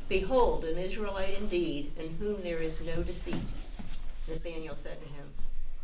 [0.10, 3.36] Behold, an Israelite indeed, in whom there is no deceit.
[4.28, 5.30] Nathanael said to him,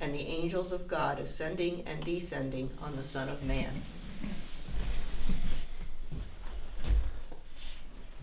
[0.00, 3.70] and the angels of God ascending and descending on the Son of Man.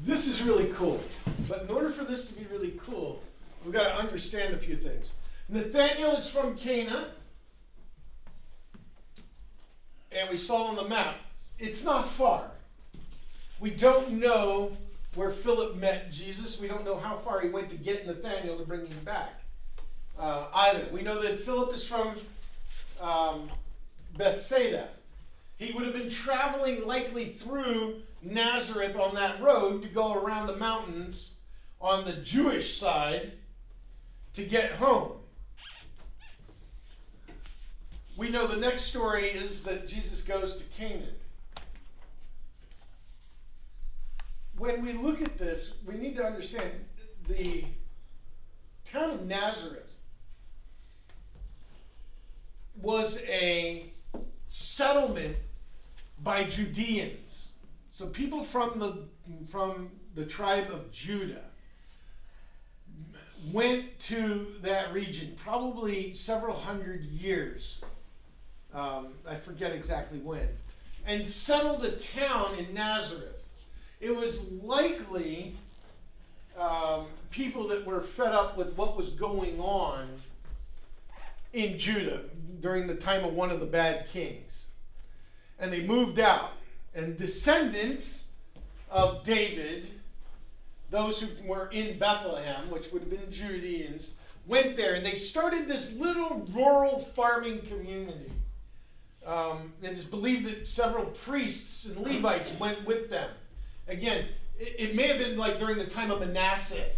[0.02, 1.02] This is really cool.
[1.50, 3.24] But in order for this to be really cool,
[3.64, 5.14] we've got to understand a few things.
[5.50, 7.10] Nathaniel is from Cana.
[10.12, 11.16] And we saw on the map,
[11.60, 12.52] it's not far.
[13.60, 14.72] We don't know
[15.16, 16.60] where Philip met Jesus.
[16.60, 19.45] We don't know how far he went to get Nathaniel to bring him back
[20.20, 20.88] uh, either.
[20.92, 22.18] We know that Philip is from
[23.02, 23.50] um,
[24.18, 24.90] Bethsaida.
[25.58, 30.58] He would have been traveling likely through Nazareth on that road to go around the
[30.58, 31.34] mountains
[31.80, 33.34] on the Jewish side
[34.34, 35.14] to get home.
[38.18, 41.16] We know the next story is that Jesus goes to Canaan.
[44.58, 46.72] When we look at this, we need to understand
[47.28, 47.66] the
[48.86, 49.95] town of Nazareth
[52.82, 53.92] was a
[54.48, 55.38] settlement
[56.22, 57.52] by Judeans.
[57.92, 59.04] So people from the
[59.48, 61.44] from the tribe of Judah
[63.52, 67.82] went to that region probably several hundred years.
[68.74, 70.50] Um, I forget exactly when,
[71.06, 73.44] and settled a town in Nazareth.
[74.02, 75.56] It was likely
[76.60, 80.22] um, people that were fed up with what was going on
[81.54, 82.22] in Judah
[82.62, 84.68] during the time of one of the bad kings.
[85.60, 86.52] And they moved out.
[86.94, 88.30] And descendants
[88.90, 89.88] of David,
[90.90, 94.12] those who were in Bethlehem, which would have been Judeans,
[94.48, 98.32] went there and they started this little rural farming community.
[99.26, 103.30] Um, it is believed that several priests and Levites went with them.
[103.88, 104.26] Again,
[104.60, 106.90] it, it may have been like during the time of Manasseh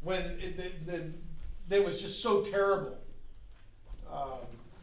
[0.00, 0.90] when it, the,
[1.68, 2.96] the, it was just so terrible.
[4.10, 4.38] Um,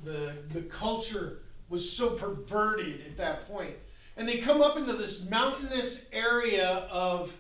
[0.08, 1.39] the the culture
[1.70, 3.76] was so perverted at that point,
[4.16, 7.38] and they come up into this mountainous area of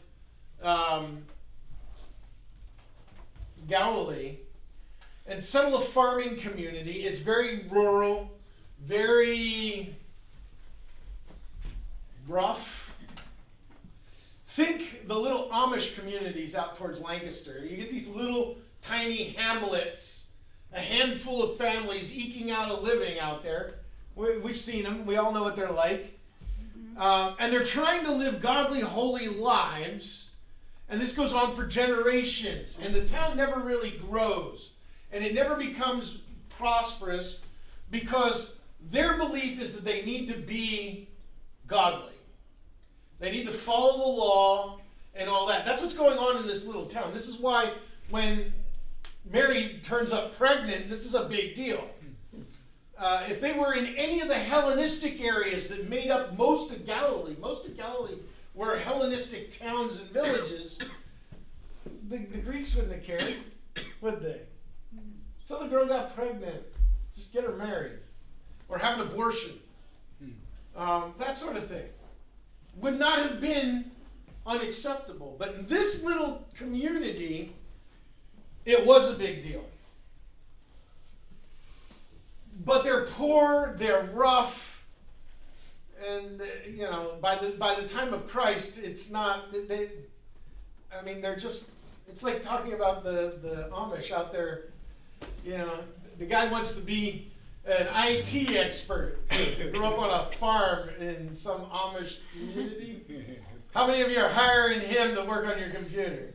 [0.61, 1.23] um,
[3.67, 4.37] Galilee
[5.25, 7.03] and settle a farming community.
[7.03, 8.31] It's very rural,
[8.81, 9.95] very
[12.27, 12.97] rough.
[14.45, 17.63] Think the little Amish communities out towards Lancaster.
[17.63, 20.16] You get these little tiny hamlets,
[20.77, 23.73] a handful of families eking out a living out there.
[24.15, 26.19] We, we've seen them, we all know what they're like.
[26.97, 30.29] Um, and they're trying to live godly, holy lives.
[30.87, 32.77] And this goes on for generations.
[32.81, 34.73] And the town never really grows.
[35.11, 37.41] And it never becomes prosperous
[37.89, 38.55] because
[38.91, 41.07] their belief is that they need to be
[41.65, 42.13] godly.
[43.19, 44.79] They need to follow the law
[45.15, 45.65] and all that.
[45.65, 47.13] That's what's going on in this little town.
[47.13, 47.71] This is why
[48.09, 48.53] when
[49.31, 51.89] Mary turns up pregnant, this is a big deal.
[52.97, 56.85] Uh, if they were in any of the Hellenistic areas that made up most of
[56.85, 58.17] Galilee, most of Galilee
[58.53, 60.79] were Hellenistic towns and villages,
[62.09, 63.35] the, the Greeks wouldn't have cared,
[64.01, 64.41] would they?
[65.43, 66.63] So the girl got pregnant.
[67.15, 67.99] Just get her married.
[68.67, 69.53] Or have an abortion.
[70.75, 71.87] Um, that sort of thing.
[72.77, 73.91] Would not have been
[74.45, 75.35] unacceptable.
[75.39, 77.53] But in this little community,
[78.67, 79.63] it was a big deal.
[82.65, 84.85] But they're poor, they're rough,
[86.05, 89.89] and you know, by the by the time of Christ, it's not they.
[90.95, 91.71] I mean, they're just.
[92.09, 94.65] It's like talking about the the Amish out there.
[95.45, 95.71] You know,
[96.19, 97.31] the guy wants to be
[97.65, 99.17] an IT expert.
[99.71, 103.39] Grew up on a farm in some Amish community.
[103.73, 106.33] How many of you are hiring him to work on your computer?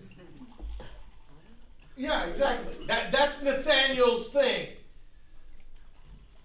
[1.97, 2.87] Yeah, exactly.
[2.87, 4.69] That, that's Nathaniel's thing.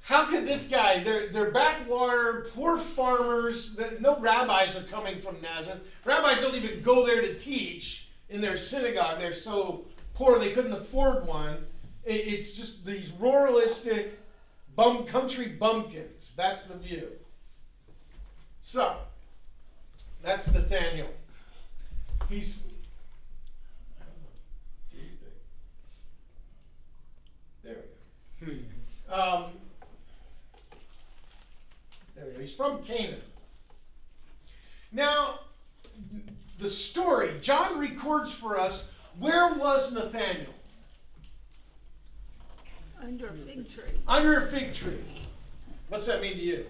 [0.01, 5.81] How could this guy, they're, they're backwater, poor farmers, no rabbis are coming from Nazareth.
[6.05, 9.19] Rabbis don't even go there to teach in their synagogue.
[9.19, 11.65] They're so poor they couldn't afford one.
[12.05, 14.11] It, it's just these ruralistic
[14.77, 16.33] bum country bumpkins.
[16.37, 17.09] That's the view.
[18.63, 18.95] So,
[20.23, 21.09] that's Nathaniel.
[22.29, 22.65] He's.
[27.63, 28.36] There we go.
[29.11, 29.45] Um,
[32.15, 32.39] there we go.
[32.39, 33.21] He's from Canaan.
[34.91, 35.39] Now,
[36.59, 38.89] the story, John records for us
[39.19, 40.53] where was Nathaniel?
[43.01, 43.83] Under a fig tree.
[44.07, 45.03] Under a fig tree.
[45.89, 46.65] What's that mean to you?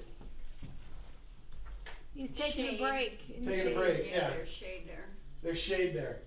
[2.16, 2.80] He's taking Shade.
[2.80, 3.22] a break.
[3.36, 3.78] in the Taking a shade.
[3.78, 4.30] break, yeah.
[4.30, 5.06] There's shade there.
[5.44, 6.20] There's shade there.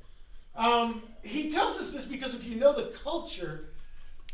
[0.56, 3.69] Um, he tells us this because if you know the culture,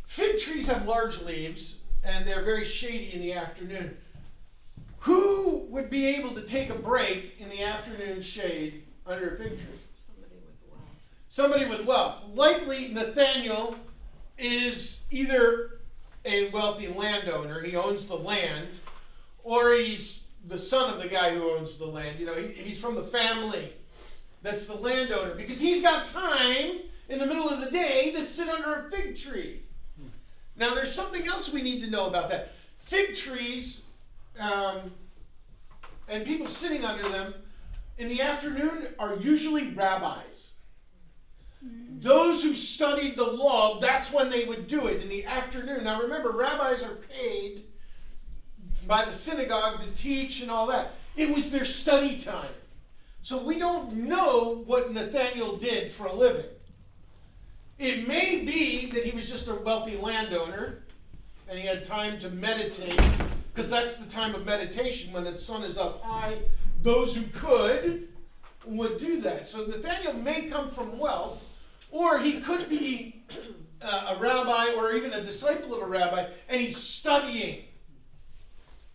[0.07, 3.97] fig trees have large leaves and they're very shady in the afternoon.
[5.01, 9.59] Who would be able to take a break in the afternoon shade under a fig
[9.59, 9.79] tree?
[9.99, 11.03] Somebody with wealth.
[11.29, 12.23] Somebody with wealth.
[12.35, 13.77] Likely Nathaniel
[14.39, 15.81] is either
[16.25, 18.67] a wealthy landowner, he owns the land,
[19.45, 22.19] or he's the son of the guy who owns the land.
[22.19, 23.73] You know, he, he's from the family
[24.43, 28.49] that's the landowner because he's got time in the middle of the day to sit
[28.49, 29.63] under a fig tree.
[30.57, 32.53] Now, there's something else we need to know about that.
[32.79, 33.83] Fig trees
[34.39, 34.93] um,
[36.09, 37.35] and people sitting under them
[37.99, 40.53] in the afternoon are usually rabbis.
[41.99, 45.85] Those who studied the law, that's when they would do it in the afternoon.
[45.85, 47.65] Now remember, rabbis are paid
[48.87, 50.93] by the synagogue to teach and all that.
[51.17, 52.53] It was their study time.
[53.23, 56.45] So we don't know what Nathaniel did for a living.
[57.79, 60.83] It may be that he was just a wealthy landowner
[61.49, 63.01] and he had time to meditate,
[63.55, 66.39] because that's the time of meditation when the sun is up high.
[66.83, 68.09] Those who could
[68.65, 69.47] would do that.
[69.47, 71.41] So Nathaniel may come from wealth,
[71.93, 73.23] or he could be
[73.81, 77.63] uh, a rabbi or even a disciple of a rabbi, and he's studying.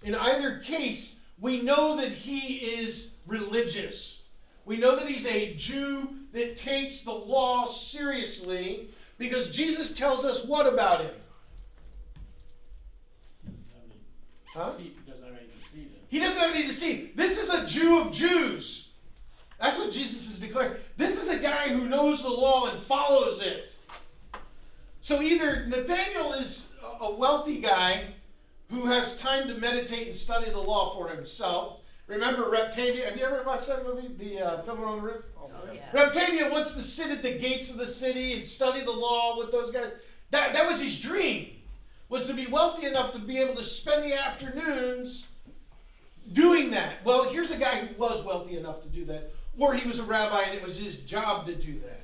[0.03, 4.23] In either case, we know that he is religious.
[4.65, 10.45] We know that he's a Jew that takes the law seriously because Jesus tells us
[10.45, 11.13] what about him?
[14.53, 14.71] Huh?
[14.77, 16.01] He doesn't have any deceit in it.
[16.09, 17.17] He doesn't have any deceit.
[17.17, 18.89] This is a Jew of Jews.
[19.59, 20.73] That's what Jesus is declaring.
[20.97, 23.75] This is a guy who knows the law and follows it.
[25.01, 28.05] So either Nathaniel is a wealthy guy
[28.69, 31.80] who has time to meditate and study the law for himself.
[32.11, 33.05] Remember Reb Tevye?
[33.05, 35.23] Have you ever watched that movie, The uh, Fiddler on the Roof?
[35.39, 35.79] Oh, yeah.
[35.93, 39.37] Reb Tevye wants to sit at the gates of the city and study the law
[39.37, 39.93] with those guys.
[40.31, 41.51] That, that was his dream.
[42.09, 45.29] was to be wealthy enough to be able to spend the afternoons
[46.33, 46.95] doing that.
[47.05, 50.03] Well, here's a guy who was wealthy enough to do that, or he was a
[50.03, 52.01] rabbi and it was his job to do that.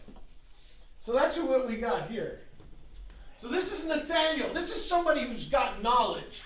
[1.01, 2.39] So that's what we got here.
[3.39, 4.53] So this is Nathaniel.
[4.53, 6.43] This is somebody who's got knowledge.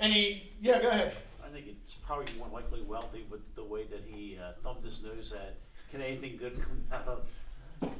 [0.00, 1.14] And he, yeah, go ahead.
[1.52, 5.02] I think it's probably more likely wealthy with the way that he uh, thumbed his
[5.02, 5.56] nose at.
[5.90, 7.90] Can anything good come out of?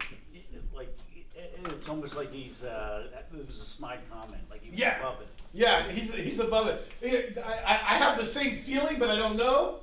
[0.74, 0.96] Like
[1.36, 2.64] it- it's almost like he's.
[2.64, 3.06] Uh,
[3.38, 4.42] it was a snide comment.
[4.50, 4.98] Like he was Yeah.
[5.00, 5.28] above it.
[5.52, 7.36] Yeah, he's, he's above it.
[7.38, 9.80] I, I I have the same feeling, but I don't know.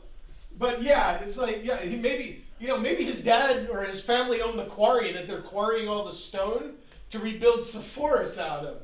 [0.57, 4.41] But yeah, it's like, yeah, he maybe, you know, maybe his dad or his family
[4.41, 6.73] owned the quarry and that they're quarrying all the stone
[7.11, 8.81] to rebuild Sepphoris out of.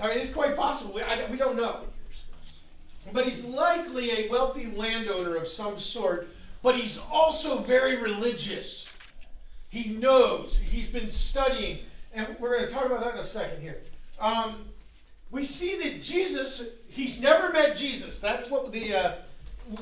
[0.00, 0.94] I mean, it's quite possible.
[0.94, 1.84] We, I, we don't know.
[3.12, 6.28] But he's likely a wealthy landowner of some sort,
[6.62, 8.90] but he's also very religious.
[9.70, 11.80] He knows, he's been studying,
[12.12, 13.80] and we're going to talk about that in a second here.
[14.20, 14.64] Um,
[15.30, 18.18] we see that Jesus, he's never met Jesus.
[18.18, 19.12] That's what the uh,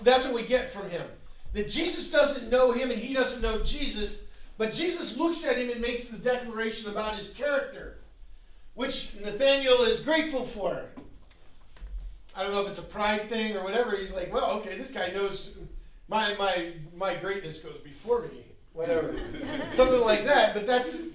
[0.03, 1.07] that's what we get from him.
[1.53, 4.23] That Jesus doesn't know him and he doesn't know Jesus,
[4.59, 7.99] but Jesus looks at him and makes the declaration about his character,
[8.75, 10.87] which Nathaniel is grateful for.
[12.37, 13.97] I don't know if it's a pride thing or whatever.
[13.97, 15.53] He's like, well, okay, this guy knows
[16.09, 19.17] my my my greatness goes before me, whatever,
[19.73, 20.55] something like that.
[20.55, 21.09] But that's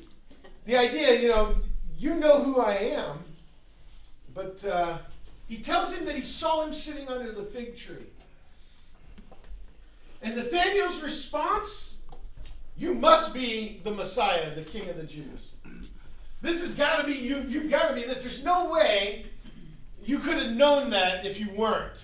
[0.66, 1.22] the idea.
[1.22, 1.56] You know,
[1.98, 3.20] you know who I am.
[4.34, 4.98] But uh,
[5.48, 8.08] he tells him that he saw him sitting under the fig tree.
[10.24, 12.02] And Nathaniel's response
[12.78, 15.50] You must be the Messiah, the King of the Jews.
[16.42, 17.42] This has got to be you.
[17.48, 18.24] You've got to be this.
[18.24, 19.26] There's no way
[20.04, 22.02] you could have known that if you weren't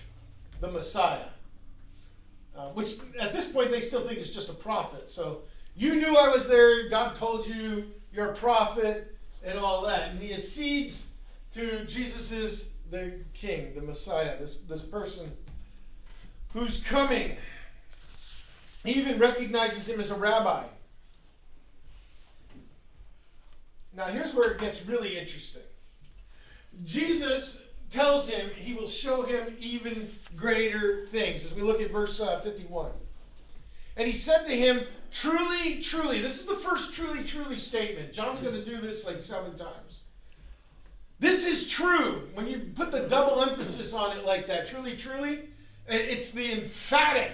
[0.60, 1.20] the Messiah.
[2.56, 5.12] Uh, which at this point they still think is just a prophet.
[5.12, 5.44] So
[5.76, 6.90] you knew I was there.
[6.90, 10.10] God told you you're a prophet and all that.
[10.10, 11.12] And he accedes
[11.54, 15.32] to Jesus is the King, the Messiah, this this person
[16.54, 17.38] who's coming.
[18.84, 20.64] He even recognizes him as a rabbi.
[23.96, 25.64] Now, here's where it gets really interesting.
[26.86, 27.62] Jesus
[27.92, 32.40] tells him he will show him even greater things as we look at verse uh,
[32.40, 32.92] 51.
[33.96, 38.14] And he said to him, Truly, truly, this is the first truly, truly statement.
[38.14, 40.02] John's going to do this like seven times.
[41.20, 42.28] This is true.
[42.34, 45.50] When you put the double emphasis on it like that, truly, truly,
[45.88, 47.32] it's the emphatic.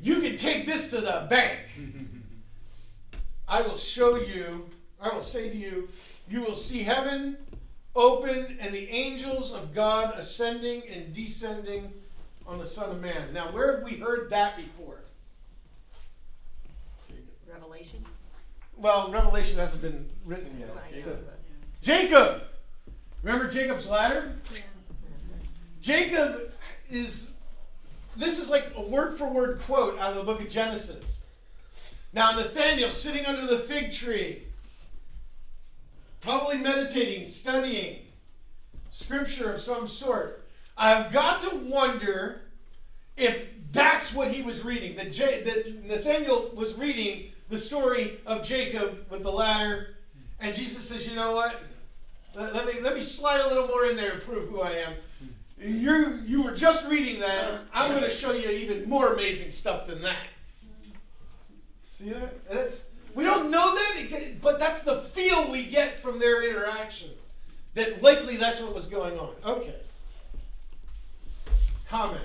[0.00, 1.58] You can take this to the bank.
[3.48, 4.68] I will show you,
[5.00, 5.88] I will say to you,
[6.28, 7.38] you will see heaven
[7.94, 11.92] open and the angels of God ascending and descending
[12.46, 13.32] on the Son of Man.
[13.32, 15.00] Now, where have we heard that before?
[17.50, 18.04] Revelation?
[18.76, 20.70] Well, Revelation hasn't been written yet.
[20.74, 21.02] Right.
[21.02, 21.18] So-
[21.82, 22.42] Jacob!
[23.22, 24.36] Remember Jacob's ladder?
[25.80, 26.52] Jacob
[26.88, 27.32] is,
[28.16, 31.22] this is like a word for word quote out of the book of Genesis.
[32.12, 34.42] Now, Nathaniel sitting under the fig tree,
[36.20, 38.00] probably meditating, studying
[38.90, 40.44] scripture of some sort.
[40.76, 42.42] I've got to wonder
[43.16, 44.96] if that's what he was reading.
[44.96, 49.96] That, J- that Nathaniel was reading the story of Jacob with the ladder,
[50.40, 51.60] and Jesus says, "You know what?
[52.34, 54.70] Let, let me let me slide a little more in there and prove who I
[54.70, 54.92] am."
[55.60, 57.60] You you were just reading that.
[57.74, 60.26] I'm going to show you even more amazing stuff than that.
[61.90, 62.48] See that?
[62.48, 62.82] That's,
[63.18, 67.10] we don't know that, but that's the feel we get from their interaction.
[67.74, 69.30] That likely that's what was going on.
[69.44, 69.74] Okay.
[71.88, 72.22] Comment.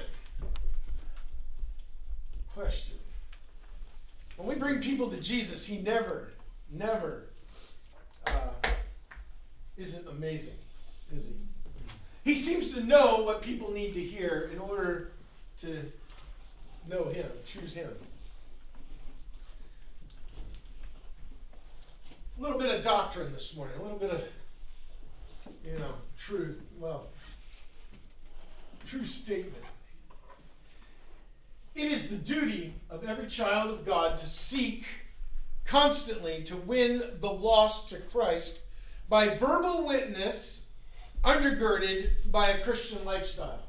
[2.53, 2.93] Question.
[4.37, 6.29] When we bring people to Jesus, He never,
[6.71, 7.23] never
[8.27, 8.51] uh,
[9.75, 10.59] isn't amazing,
[11.11, 11.33] is He?
[12.23, 15.13] He seems to know what people need to hear in order
[15.61, 15.91] to
[16.87, 17.89] know Him, choose Him.
[22.37, 24.23] A little bit of doctrine this morning, a little bit of,
[25.65, 26.59] you know, truth.
[26.79, 27.07] Well,
[28.87, 29.63] true statement.
[31.75, 34.85] It is the duty of every child of God to seek
[35.65, 38.59] constantly to win the lost to Christ
[39.09, 40.65] by verbal witness
[41.23, 43.63] undergirded by a Christian lifestyle.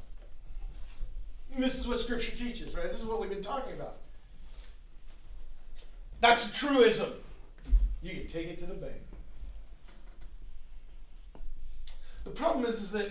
[1.54, 2.90] And this is what Scripture teaches, right?
[2.90, 3.96] This is what we've been talking about.
[6.20, 7.12] That's a truism.
[8.04, 9.00] You can take it to the bank.
[12.24, 13.08] The problem is, is that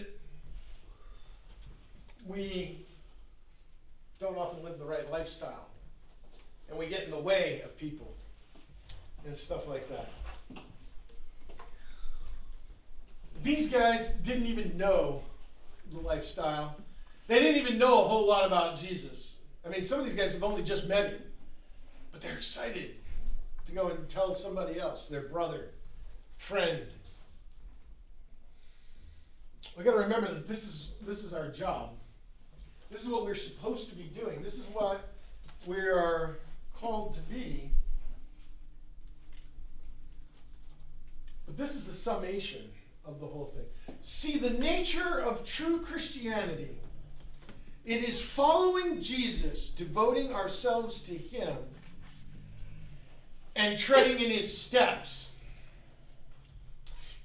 [2.28, 2.86] we
[4.20, 5.66] don't often live the right lifestyle.
[6.70, 8.14] And we get in the way of people
[9.26, 10.10] and stuff like that.
[13.42, 15.24] These guys didn't even know
[15.92, 16.76] the lifestyle.
[17.28, 19.38] They didn't even know a whole lot about Jesus.
[19.66, 21.22] I mean, some of these guys have only just met him,
[22.12, 22.92] but they're excited
[23.74, 25.70] go and tell somebody else, their brother,
[26.36, 26.84] friend.
[29.78, 31.92] We got to remember that this is this is our job.
[32.92, 34.44] This is what we're supposed to be doing.
[34.44, 35.10] This is what
[35.66, 36.38] we are
[36.80, 37.72] called to be.
[41.46, 42.70] But this is a summation
[43.06, 43.96] of the whole thing.
[44.04, 46.78] See, the nature of true Christianity
[47.86, 51.58] it is following Jesus, devoting ourselves to Him,
[53.56, 55.34] and treading in His steps.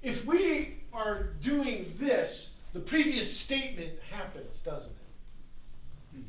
[0.01, 4.91] If we are doing this, the previous statement happens, doesn't
[6.15, 6.23] it?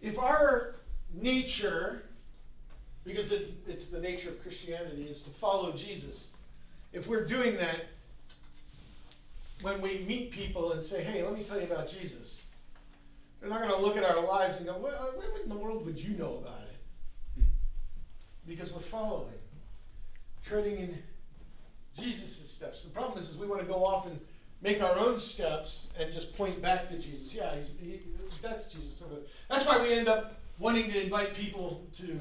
[0.00, 0.76] If our
[1.12, 2.04] nature,
[3.04, 6.28] because it, it's the nature of Christianity, is to follow Jesus,
[6.92, 7.86] if we're doing that,
[9.60, 12.44] when we meet people and say, hey, let me tell you about Jesus,
[13.40, 15.84] they're not going to look at our lives and go, well, what in the world
[15.84, 16.67] would you know about it?
[18.48, 19.34] Because we're following,
[20.42, 20.98] treading in
[21.98, 22.84] Jesus' steps.
[22.84, 24.18] The problem is, is we want to go off and
[24.62, 27.34] make our own steps and just point back to Jesus.
[27.34, 28.00] Yeah, he,
[28.42, 29.02] that's Jesus.
[29.48, 32.20] That's why we end up wanting to invite people to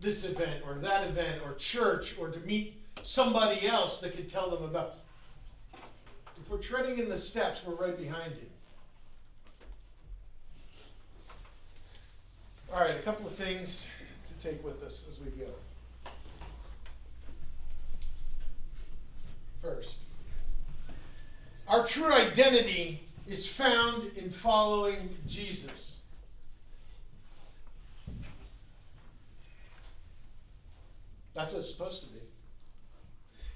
[0.00, 4.50] this event or that event or church or to meet somebody else that could tell
[4.50, 4.96] them about.
[6.38, 8.46] If we're treading in the steps, we're right behind you.
[12.72, 13.88] All right, a couple of things
[14.46, 15.50] take with us as we go.
[19.60, 19.98] First,
[21.66, 25.96] our true identity is found in following Jesus.
[31.34, 32.20] That's what it's supposed to be.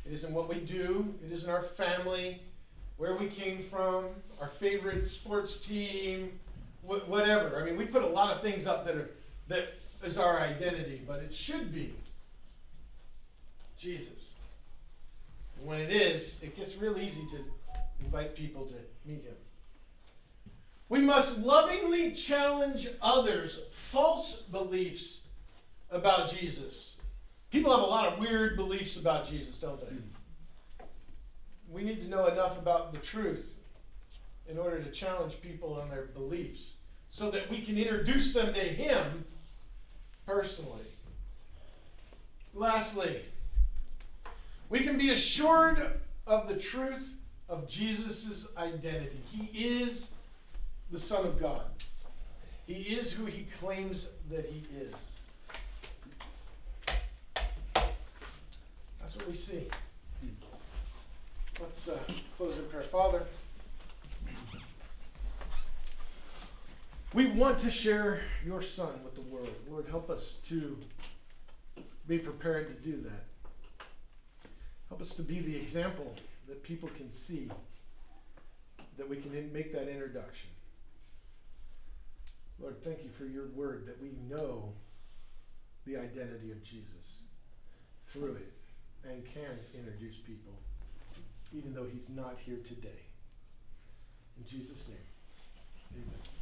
[0.05, 2.43] It isn't what we do, it isn't our family,
[2.97, 4.07] where we came from,
[4.41, 6.41] our favorite sports team,
[6.83, 7.63] wh- whatever.
[7.63, 9.11] I mean, we put a lot of things up that are
[9.47, 11.95] that is our identity, but it should be
[13.77, 14.35] Jesus.
[15.59, 17.39] And when it is, it gets real easy to
[18.05, 18.75] invite people to
[19.05, 19.35] meet him.
[20.89, 25.21] We must lovingly challenge others' false beliefs
[25.91, 26.97] about Jesus.
[27.51, 29.97] People have a lot of weird beliefs about Jesus, don't they?
[31.71, 33.57] We need to know enough about the truth
[34.49, 36.75] in order to challenge people on their beliefs
[37.09, 39.25] so that we can introduce them to Him
[40.27, 40.87] personally.
[42.55, 43.23] Lastly,
[44.69, 47.17] we can be assured of the truth
[47.49, 49.21] of Jesus' identity.
[49.33, 50.15] He is
[50.91, 51.65] the Son of God,
[52.67, 54.95] He is who He claims that He is.
[59.01, 59.67] That's what we see.
[61.61, 61.99] Let's uh,
[62.37, 62.83] close in prayer.
[62.83, 63.23] Father,
[67.13, 69.51] we want to share your Son with the world.
[69.69, 70.79] Lord, help us to
[72.07, 73.25] be prepared to do that.
[74.89, 76.15] Help us to be the example
[76.49, 77.51] that people can see,
[78.97, 80.51] that we can make that introduction.
[82.61, 84.73] Lord, thank you for your word that we know
[85.87, 87.23] the identity of Jesus
[88.07, 88.53] through it
[89.09, 90.53] and can introduce people,
[91.53, 92.89] even though he's not here today.
[94.37, 94.99] In Jesus' name,
[95.95, 96.40] amen.